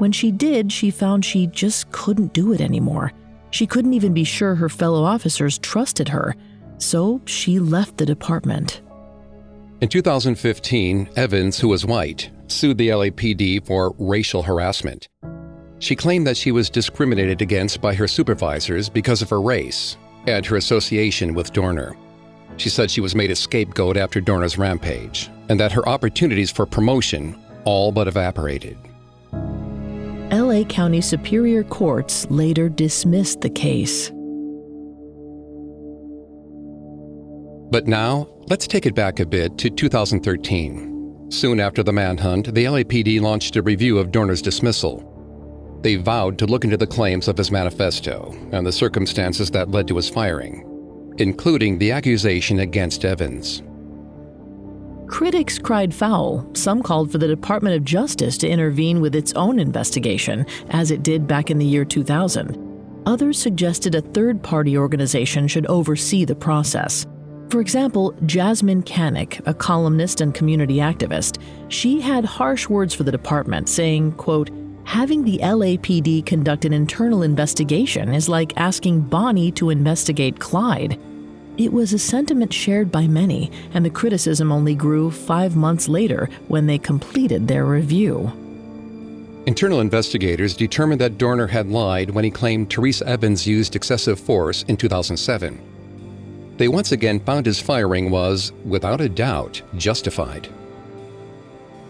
When 0.00 0.12
she 0.12 0.32
did, 0.32 0.72
she 0.72 0.90
found 0.90 1.26
she 1.26 1.46
just 1.48 1.92
couldn't 1.92 2.32
do 2.32 2.54
it 2.54 2.62
anymore. 2.62 3.12
She 3.50 3.66
couldn't 3.66 3.92
even 3.92 4.14
be 4.14 4.24
sure 4.24 4.54
her 4.54 4.70
fellow 4.70 5.04
officers 5.04 5.58
trusted 5.58 6.08
her, 6.08 6.34
so 6.78 7.20
she 7.26 7.58
left 7.58 7.98
the 7.98 8.06
department. 8.06 8.80
In 9.82 9.90
2015, 9.90 11.10
Evans, 11.16 11.58
who 11.60 11.68
was 11.68 11.84
white, 11.84 12.30
sued 12.46 12.78
the 12.78 12.88
LAPD 12.88 13.66
for 13.66 13.94
racial 13.98 14.42
harassment. 14.42 15.10
She 15.80 15.94
claimed 15.94 16.26
that 16.26 16.38
she 16.38 16.50
was 16.50 16.70
discriminated 16.70 17.42
against 17.42 17.82
by 17.82 17.94
her 17.94 18.08
supervisors 18.08 18.88
because 18.88 19.20
of 19.20 19.28
her 19.28 19.42
race 19.42 19.98
and 20.26 20.46
her 20.46 20.56
association 20.56 21.34
with 21.34 21.52
Dorner. 21.52 21.94
She 22.56 22.70
said 22.70 22.90
she 22.90 23.02
was 23.02 23.14
made 23.14 23.32
a 23.32 23.36
scapegoat 23.36 23.98
after 23.98 24.22
Dorner's 24.22 24.56
rampage, 24.56 25.28
and 25.50 25.60
that 25.60 25.72
her 25.72 25.86
opportunities 25.86 26.50
for 26.50 26.64
promotion 26.64 27.38
all 27.66 27.92
but 27.92 28.08
evaporated. 28.08 28.78
LA 30.32 30.62
County 30.62 31.00
Superior 31.00 31.64
Courts 31.64 32.30
later 32.30 32.68
dismissed 32.68 33.40
the 33.40 33.50
case. 33.50 34.10
But 37.72 37.88
now, 37.88 38.28
let's 38.48 38.68
take 38.68 38.86
it 38.86 38.94
back 38.94 39.18
a 39.18 39.26
bit 39.26 39.58
to 39.58 39.70
2013. 39.70 41.26
Soon 41.30 41.58
after 41.58 41.82
the 41.82 41.92
manhunt, 41.92 42.54
the 42.54 42.64
LAPD 42.64 43.20
launched 43.20 43.56
a 43.56 43.62
review 43.62 43.98
of 43.98 44.12
Dorner's 44.12 44.42
dismissal. 44.42 45.06
They 45.82 45.96
vowed 45.96 46.38
to 46.38 46.46
look 46.46 46.62
into 46.62 46.76
the 46.76 46.86
claims 46.86 47.26
of 47.26 47.36
his 47.36 47.50
manifesto 47.50 48.32
and 48.52 48.64
the 48.64 48.72
circumstances 48.72 49.50
that 49.50 49.70
led 49.72 49.88
to 49.88 49.96
his 49.96 50.08
firing, 50.08 51.14
including 51.18 51.78
the 51.78 51.90
accusation 51.90 52.60
against 52.60 53.04
Evans. 53.04 53.62
Critics 55.10 55.58
cried 55.58 55.92
foul. 55.92 56.48
Some 56.54 56.84
called 56.84 57.10
for 57.10 57.18
the 57.18 57.26
Department 57.26 57.74
of 57.74 57.84
Justice 57.84 58.38
to 58.38 58.48
intervene 58.48 59.00
with 59.00 59.16
its 59.16 59.32
own 59.32 59.58
investigation, 59.58 60.46
as 60.70 60.92
it 60.92 61.02
did 61.02 61.26
back 61.26 61.50
in 61.50 61.58
the 61.58 61.66
year 61.66 61.84
2000. 61.84 63.02
Others 63.06 63.36
suggested 63.36 63.96
a 63.96 64.02
third 64.02 64.40
party 64.40 64.78
organization 64.78 65.48
should 65.48 65.66
oversee 65.66 66.24
the 66.24 66.36
process. 66.36 67.06
For 67.48 67.60
example, 67.60 68.12
Jasmyne 68.22 68.84
Cannick, 68.84 69.44
a 69.46 69.52
columnist 69.52 70.20
and 70.20 70.32
community 70.32 70.76
activist, 70.76 71.42
she 71.68 72.00
had 72.00 72.24
harsh 72.24 72.68
words 72.68 72.94
for 72.94 73.02
the 73.02 73.10
department, 73.10 73.68
saying, 73.68 74.12
quote, 74.12 74.50
Having 74.84 75.24
the 75.24 75.38
LAPD 75.38 76.24
conduct 76.24 76.64
an 76.64 76.72
internal 76.72 77.24
investigation 77.24 78.14
is 78.14 78.28
like 78.28 78.56
asking 78.56 79.00
Bonnie 79.00 79.50
to 79.52 79.70
investigate 79.70 80.38
Clyde. 80.38 81.00
It 81.60 81.72
was 81.72 81.92
a 81.92 81.98
sentiment 81.98 82.52
shared 82.52 82.90
by 82.90 83.06
many, 83.06 83.52
and 83.74 83.84
the 83.84 83.90
criticism 83.90 84.50
only 84.50 84.74
grew 84.74 85.10
five 85.10 85.54
months 85.54 85.88
later 85.88 86.28
when 86.48 86.66
they 86.66 86.78
completed 86.78 87.46
their 87.46 87.66
review. 87.66 88.32
Internal 89.46 89.80
investigators 89.80 90.56
determined 90.56 91.00
that 91.00 91.18
Dorner 91.18 91.46
had 91.46 91.68
lied 91.68 92.10
when 92.10 92.24
he 92.24 92.30
claimed 92.30 92.70
Teresa 92.70 93.06
Evans 93.06 93.46
used 93.46 93.76
excessive 93.76 94.18
force 94.18 94.64
in 94.64 94.76
2007 94.76 95.60
they 96.60 96.68
once 96.68 96.92
again 96.92 97.18
found 97.20 97.46
his 97.46 97.58
firing 97.58 98.10
was, 98.10 98.52
without 98.66 99.00
a 99.00 99.08
doubt, 99.08 99.62
justified. 99.76 100.46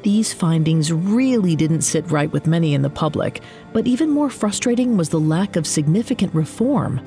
These 0.04 0.32
findings 0.32 0.92
really 0.92 1.56
didn't 1.56 1.80
sit 1.80 2.08
right 2.08 2.30
with 2.30 2.46
many 2.46 2.74
in 2.74 2.82
the 2.82 2.88
public, 2.88 3.40
but 3.72 3.88
even 3.88 4.10
more 4.10 4.30
frustrating 4.30 4.96
was 4.96 5.08
the 5.08 5.18
lack 5.18 5.56
of 5.56 5.66
significant 5.66 6.32
reform. 6.36 7.00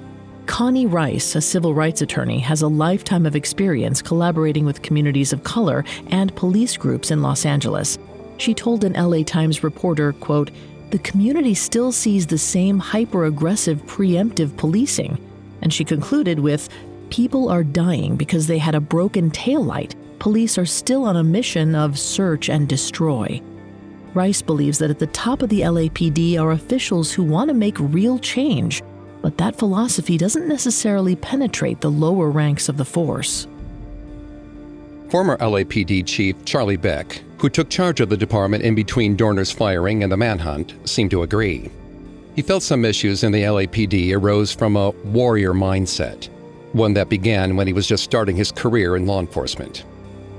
Connie 0.45 0.85
Rice, 0.85 1.35
a 1.35 1.41
civil 1.41 1.73
rights 1.73 2.01
attorney, 2.01 2.39
has 2.39 2.61
a 2.61 2.67
lifetime 2.67 3.25
of 3.25 3.35
experience 3.35 4.01
collaborating 4.01 4.65
with 4.65 4.81
communities 4.81 5.31
of 5.31 5.43
color 5.43 5.85
and 6.07 6.35
police 6.35 6.75
groups 6.75 7.11
in 7.11 7.21
Los 7.21 7.45
Angeles. 7.45 7.97
She 8.37 8.53
told 8.53 8.83
an 8.83 8.93
LA 8.93 9.23
Times 9.23 9.63
reporter, 9.63 10.13
quote, 10.13 10.51
the 10.91 10.99
community 10.99 11.55
still 11.55 11.91
sees 11.91 12.27
the 12.27 12.37
same 12.37 12.77
hyper 12.77 13.25
aggressive 13.25 13.81
preemptive 13.87 14.55
policing. 14.57 15.17
And 15.61 15.73
she 15.73 15.83
concluded 15.83 16.39
with 16.39 16.69
People 17.09 17.49
are 17.49 17.63
dying 17.63 18.15
because 18.15 18.47
they 18.47 18.57
had 18.57 18.75
a 18.75 18.81
broken 18.81 19.29
taillight. 19.31 19.95
Police 20.19 20.57
are 20.57 20.65
still 20.65 21.05
on 21.05 21.15
a 21.15 21.23
mission 21.23 21.75
of 21.75 21.99
search 21.99 22.49
and 22.49 22.67
destroy. 22.67 23.41
Rice 24.13 24.41
believes 24.41 24.79
that 24.79 24.89
at 24.89 24.99
the 24.99 25.07
top 25.07 25.41
of 25.41 25.49
the 25.49 25.61
LAPD 25.61 26.39
are 26.39 26.51
officials 26.51 27.11
who 27.11 27.23
want 27.23 27.49
to 27.49 27.53
make 27.53 27.77
real 27.79 28.17
change, 28.19 28.81
but 29.23 29.37
that 29.37 29.55
philosophy 29.55 30.17
doesn't 30.17 30.49
necessarily 30.49 31.15
penetrate 31.15 31.79
the 31.79 31.89
lower 31.89 32.29
ranks 32.29 32.67
of 32.67 32.75
the 32.75 32.85
force. 32.85 33.47
Former 35.09 35.37
LAPD 35.37 36.05
Chief 36.05 36.35
Charlie 36.43 36.75
Beck, 36.75 37.23
who 37.37 37.49
took 37.49 37.69
charge 37.69 38.01
of 38.01 38.09
the 38.09 38.17
department 38.17 38.63
in 38.63 38.75
between 38.75 39.15
Dorner's 39.15 39.51
firing 39.51 40.03
and 40.03 40.11
the 40.11 40.17
manhunt, 40.17 40.75
seemed 40.83 41.09
to 41.11 41.23
agree. 41.23 41.71
He 42.35 42.41
felt 42.41 42.63
some 42.63 42.83
issues 42.83 43.23
in 43.23 43.31
the 43.31 43.43
LAPD 43.43 44.13
arose 44.13 44.53
from 44.53 44.75
a 44.75 44.89
warrior 44.89 45.53
mindset, 45.53 46.27
one 46.73 46.93
that 46.95 47.07
began 47.07 47.55
when 47.55 47.67
he 47.67 47.73
was 47.73 47.87
just 47.87 48.03
starting 48.03 48.35
his 48.35 48.51
career 48.51 48.97
in 48.97 49.05
law 49.05 49.21
enforcement. 49.21 49.85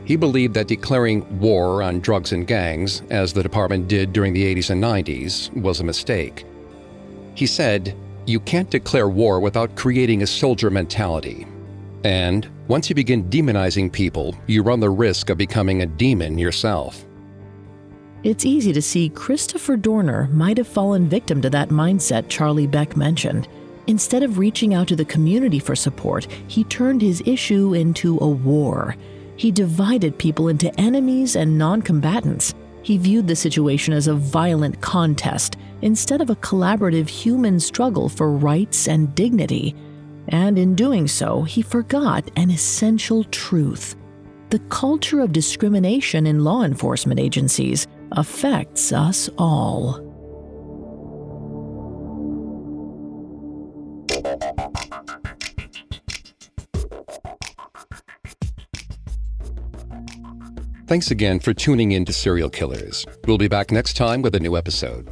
He 0.05 0.17
believed 0.17 0.53
that 0.55 0.69
declaring 0.69 1.41
war 1.41 1.83
on 1.83 2.01
drugs 2.01 2.33
and 2.33 2.47
gangs, 2.47 3.01
as 3.09 3.33
the 3.33 3.43
department 3.43 3.89
did 3.89 4.13
during 4.13 4.35
the 4.35 4.55
80s 4.55 4.69
and 4.69 4.83
90s, 4.83 5.51
was 5.63 5.81
a 5.81 5.85
mistake. 5.85 6.45
He 7.35 7.47
said, 7.47 7.97
You 8.27 8.41
can't 8.41 8.71
declare 8.71 9.09
war 9.09 9.39
without 9.39 9.77
creating 9.77 10.23
a 10.23 10.27
soldier 10.27 10.71
mentality. 10.71 11.47
And 12.05 12.49
once 12.69 12.89
you 12.89 12.95
begin 12.95 13.25
demonizing 13.25 13.93
people, 13.93 14.35
you 14.47 14.63
run 14.63 14.81
the 14.81 14.91
risk 14.91 15.29
of 15.31 15.39
becoming 15.39 15.83
a 15.83 15.87
demon 15.87 16.39
yourself. 16.39 17.05
It's 18.23 18.47
easy 18.47 18.73
to 18.73 18.81
see 18.81 19.11
Christopher 19.11 19.77
Dorner 19.77 20.29
might 20.33 20.57
have 20.57 20.67
fallen 20.67 21.09
victim 21.09 21.43
to 21.43 21.51
that 21.51 21.69
mindset 21.69 22.31
Charlie 22.31 22.67
Beck 22.67 22.97
mentioned. 22.97 23.47
Instead 23.87 24.23
of 24.23 24.39
reaching 24.39 24.73
out 24.73 24.89
to 24.89 24.97
the 24.97 25.05
community 25.05 25.59
for 25.59 25.77
support, 25.77 26.27
he 26.49 26.65
turned 26.65 27.03
his 27.03 27.23
issue 27.27 27.75
into 27.75 28.19
a 28.23 28.27
war. 28.27 28.97
He 29.37 29.51
divided 29.51 30.17
people 30.17 30.49
into 30.49 30.75
enemies 30.81 31.37
and 31.37 31.59
non 31.59 31.83
combatants. 31.83 32.55
He 32.81 32.97
viewed 32.97 33.29
the 33.29 33.37
situation 33.37 33.93
as 33.93 34.09
a 34.09 34.15
violent 34.15 34.81
contest 34.81 35.57
instead 35.85 36.23
of 36.23 36.31
a 36.31 36.37
collaborative 36.37 37.09
human 37.09 37.61
struggle 37.61 38.09
for 38.09 38.31
rights 38.31 38.89
and 38.89 39.15
dignity. 39.15 39.75
And 40.29 40.59
in 40.59 40.75
doing 40.75 41.07
so, 41.07 41.43
he 41.43 41.61
forgot 41.61 42.29
an 42.37 42.51
essential 42.51 43.23
truth. 43.25 43.95
The 44.49 44.61
culture 44.71 45.21
of 45.21 45.33
discrimination 45.33 46.27
in 46.27 46.43
law 46.43 46.63
enforcement 46.63 47.21
agencies 47.21 47.87
affects 48.13 48.93
us 48.93 49.29
all. 49.37 50.01
Thanks 60.87 61.11
again 61.11 61.41
for 61.41 61.53
tuning 61.53 61.93
in 61.93 62.05
to 62.07 62.13
Serial 62.13 62.49
Killers. 62.49 63.05
We'll 63.27 63.39
be 63.39 63.49
back 63.49 63.71
next 63.71 63.97
time 63.99 64.23
with 64.23 64.35
a 64.35 64.41
new 64.41 64.57
episode. 64.57 65.11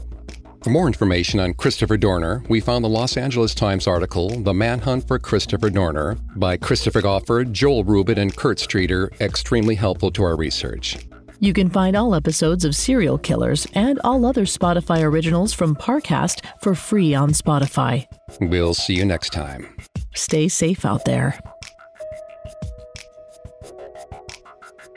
For 0.63 0.71
more 0.71 0.87
information 0.87 1.41
on 1.41 1.55
Christopher 1.55 1.97
Dorner, 1.97 2.45
we 2.49 2.61
found 2.61 2.85
the 2.85 2.89
Los 2.89 3.17
Angeles 3.17 3.53
Times 3.53 3.89
article, 3.89 4.29
The 4.29 4.55
Manhunt 4.55 5.09
for 5.09 5.19
Christopher 5.19 5.71
Dorner, 5.71 6.17
by 6.37 6.57
Christopher 6.57 7.03
Goffard, 7.03 7.51
Joel 7.51 7.83
Rubin, 7.83 8.19
and 8.19 8.37
Kurt 8.37 8.61
Streeter, 8.61 9.11
extremely 9.21 9.75
helpful 9.75 10.13
to 10.13 10.23
our 10.23 10.37
research. 10.37 10.99
You 11.41 11.53
can 11.53 11.69
find 11.69 11.97
all 11.97 12.15
episodes 12.15 12.65
of 12.65 12.77
Serial 12.77 13.19
Killers 13.19 13.67
and 13.75 13.99
all 14.05 14.25
other 14.25 14.45
Spotify 14.45 15.03
originals 15.03 15.53
from 15.53 15.75
Parcast 15.75 16.45
for 16.61 16.77
free 16.77 17.13
on 17.13 17.31
Spotify. 17.33 18.07
We'll 18.41 18.75
see 18.75 18.95
you 18.95 19.05
next 19.05 19.31
time. 19.31 19.67
Stay 20.15 20.47
safe 20.47 20.85
out 20.85 21.05
there. 21.05 21.41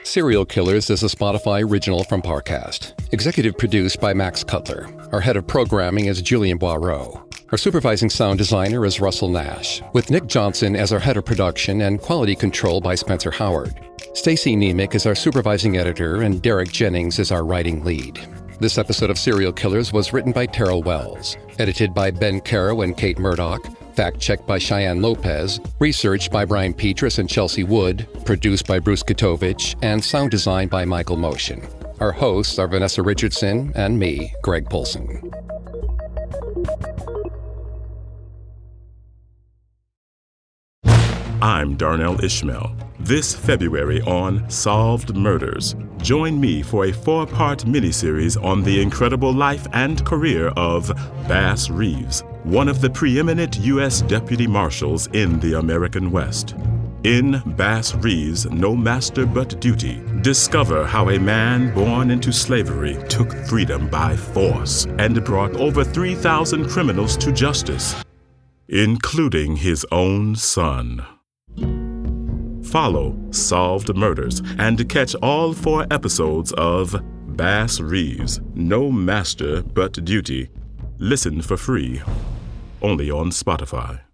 Serial 0.06 0.46
Killers 0.46 0.92
is 0.92 1.02
a 1.02 1.08
Spotify 1.08 1.68
original 1.68 2.04
from 2.04 2.22
Parcast. 2.22 2.94
Executive 3.12 3.58
produced 3.58 4.00
by 4.00 4.14
Max 4.14 4.44
Cutler. 4.44 4.88
Our 5.12 5.20
head 5.20 5.36
of 5.36 5.48
programming 5.48 6.06
is 6.06 6.22
Julian 6.22 6.60
Boireau. 6.60 7.24
Our 7.52 7.58
supervising 7.58 8.12
sound 8.12 8.38
designer 8.38 8.86
is 8.86 9.02
Russell 9.02 9.30
Nash, 9.30 9.82
with 9.94 10.12
Nick 10.12 10.28
Johnson 10.28 10.76
as 10.76 10.94
our 10.94 11.00
head 11.00 11.18
of 11.18 11.26
production 11.26 11.82
and 11.82 12.00
quality 12.00 12.36
control 12.36 12.82
by 12.82 12.94
Spencer 12.94 13.32
Howard. 13.32 13.74
Stacy 14.14 14.56
Nemec 14.56 14.94
is 14.94 15.08
our 15.08 15.16
supervising 15.16 15.78
editor, 15.78 16.22
and 16.22 16.40
Derek 16.40 16.72
Jennings 16.72 17.18
is 17.18 17.32
our 17.32 17.44
writing 17.44 17.84
lead. 17.84 18.20
This 18.60 18.78
episode 18.78 19.10
of 19.10 19.18
Serial 19.18 19.52
Killers 19.52 19.92
was 19.92 20.14
written 20.14 20.32
by 20.32 20.46
Terrell 20.46 20.84
Wells, 20.84 21.36
edited 21.58 21.96
by 21.96 22.12
Ben 22.12 22.42
Caro 22.42 22.84
and 22.84 22.96
Kate 22.96 23.18
Murdoch, 23.18 23.68
fact 23.96 24.20
checked 24.20 24.46
by 24.46 24.58
Cheyenne 24.58 25.02
Lopez, 25.02 25.60
researched 25.80 26.32
by 26.32 26.46
Brian 26.46 26.74
Petrus 26.74 27.18
and 27.18 27.30
Chelsea 27.30 27.64
Wood, 27.64 28.08
produced 28.26 28.68
by 28.68 28.80
Bruce 28.80 29.04
Katovich, 29.04 29.76
and 29.82 30.04
sound 30.04 30.32
designed 30.32 30.70
by 30.70 30.86
Michael 30.86 31.18
Motion. 31.18 31.66
Our 32.00 32.12
hosts 32.12 32.60
are 32.60 32.68
Vanessa 32.68 33.02
Richardson 33.02 33.72
and 33.76 33.98
me, 33.98 34.34
Greg 34.42 34.70
Polcyn. 34.70 35.32
I'm 41.42 41.76
Darnell 41.78 42.24
Ishmael. 42.24 42.76
This 43.00 43.36
February 43.36 44.02
on 44.02 44.50
Solved 44.50 45.16
Murders, 45.16 45.76
join 45.98 46.40
me 46.40 46.64
for 46.64 46.86
a 46.86 46.92
four 46.92 47.28
part 47.28 47.60
miniseries 47.66 48.42
on 48.44 48.64
the 48.64 48.82
incredible 48.82 49.32
life 49.32 49.68
and 49.74 50.04
career 50.06 50.48
of 50.58 50.88
Bass 51.28 51.70
Reeves, 51.70 52.24
one 52.46 52.70
of 52.70 52.80
the 52.80 52.90
preeminent 52.90 53.58
U.S. 53.62 54.04
deputy 54.04 54.46
marshals 54.46 55.08
in 55.14 55.40
the 55.40 55.58
American 55.58 56.12
West. 56.12 56.54
In 57.04 57.42
Bass 57.58 57.96
Reeves' 57.96 58.46
No 58.52 58.76
Master 58.76 59.26
But 59.26 59.60
Duty, 59.60 60.00
discover 60.22 60.86
how 60.86 61.10
a 61.10 61.18
man 61.18 61.74
born 61.74 62.12
into 62.12 62.32
slavery 62.32 63.00
took 63.10 63.34
freedom 63.48 63.88
by 63.90 64.16
force 64.16 64.86
and 65.00 65.26
brought 65.26 65.56
over 65.56 65.84
3,000 65.84 66.70
criminals 66.70 67.18
to 67.18 67.32
justice, 67.32 67.96
including 68.68 69.56
his 69.56 69.84
own 69.92 70.36
son. 70.36 71.04
Follow 72.64 73.18
Solved 73.32 73.96
Murders 73.96 74.44
and 74.60 74.88
catch 74.88 75.16
all 75.16 75.52
four 75.54 75.88
episodes 75.90 76.52
of 76.54 76.96
Bass 77.36 77.80
Reeves' 77.80 78.40
No 78.54 78.92
Master 78.92 79.64
But 79.64 80.06
Duty. 80.06 80.50
Listen 80.98 81.42
for 81.42 81.58
free, 81.58 82.02
only 82.82 83.12
on 83.12 83.30
Spotify. 83.30 84.05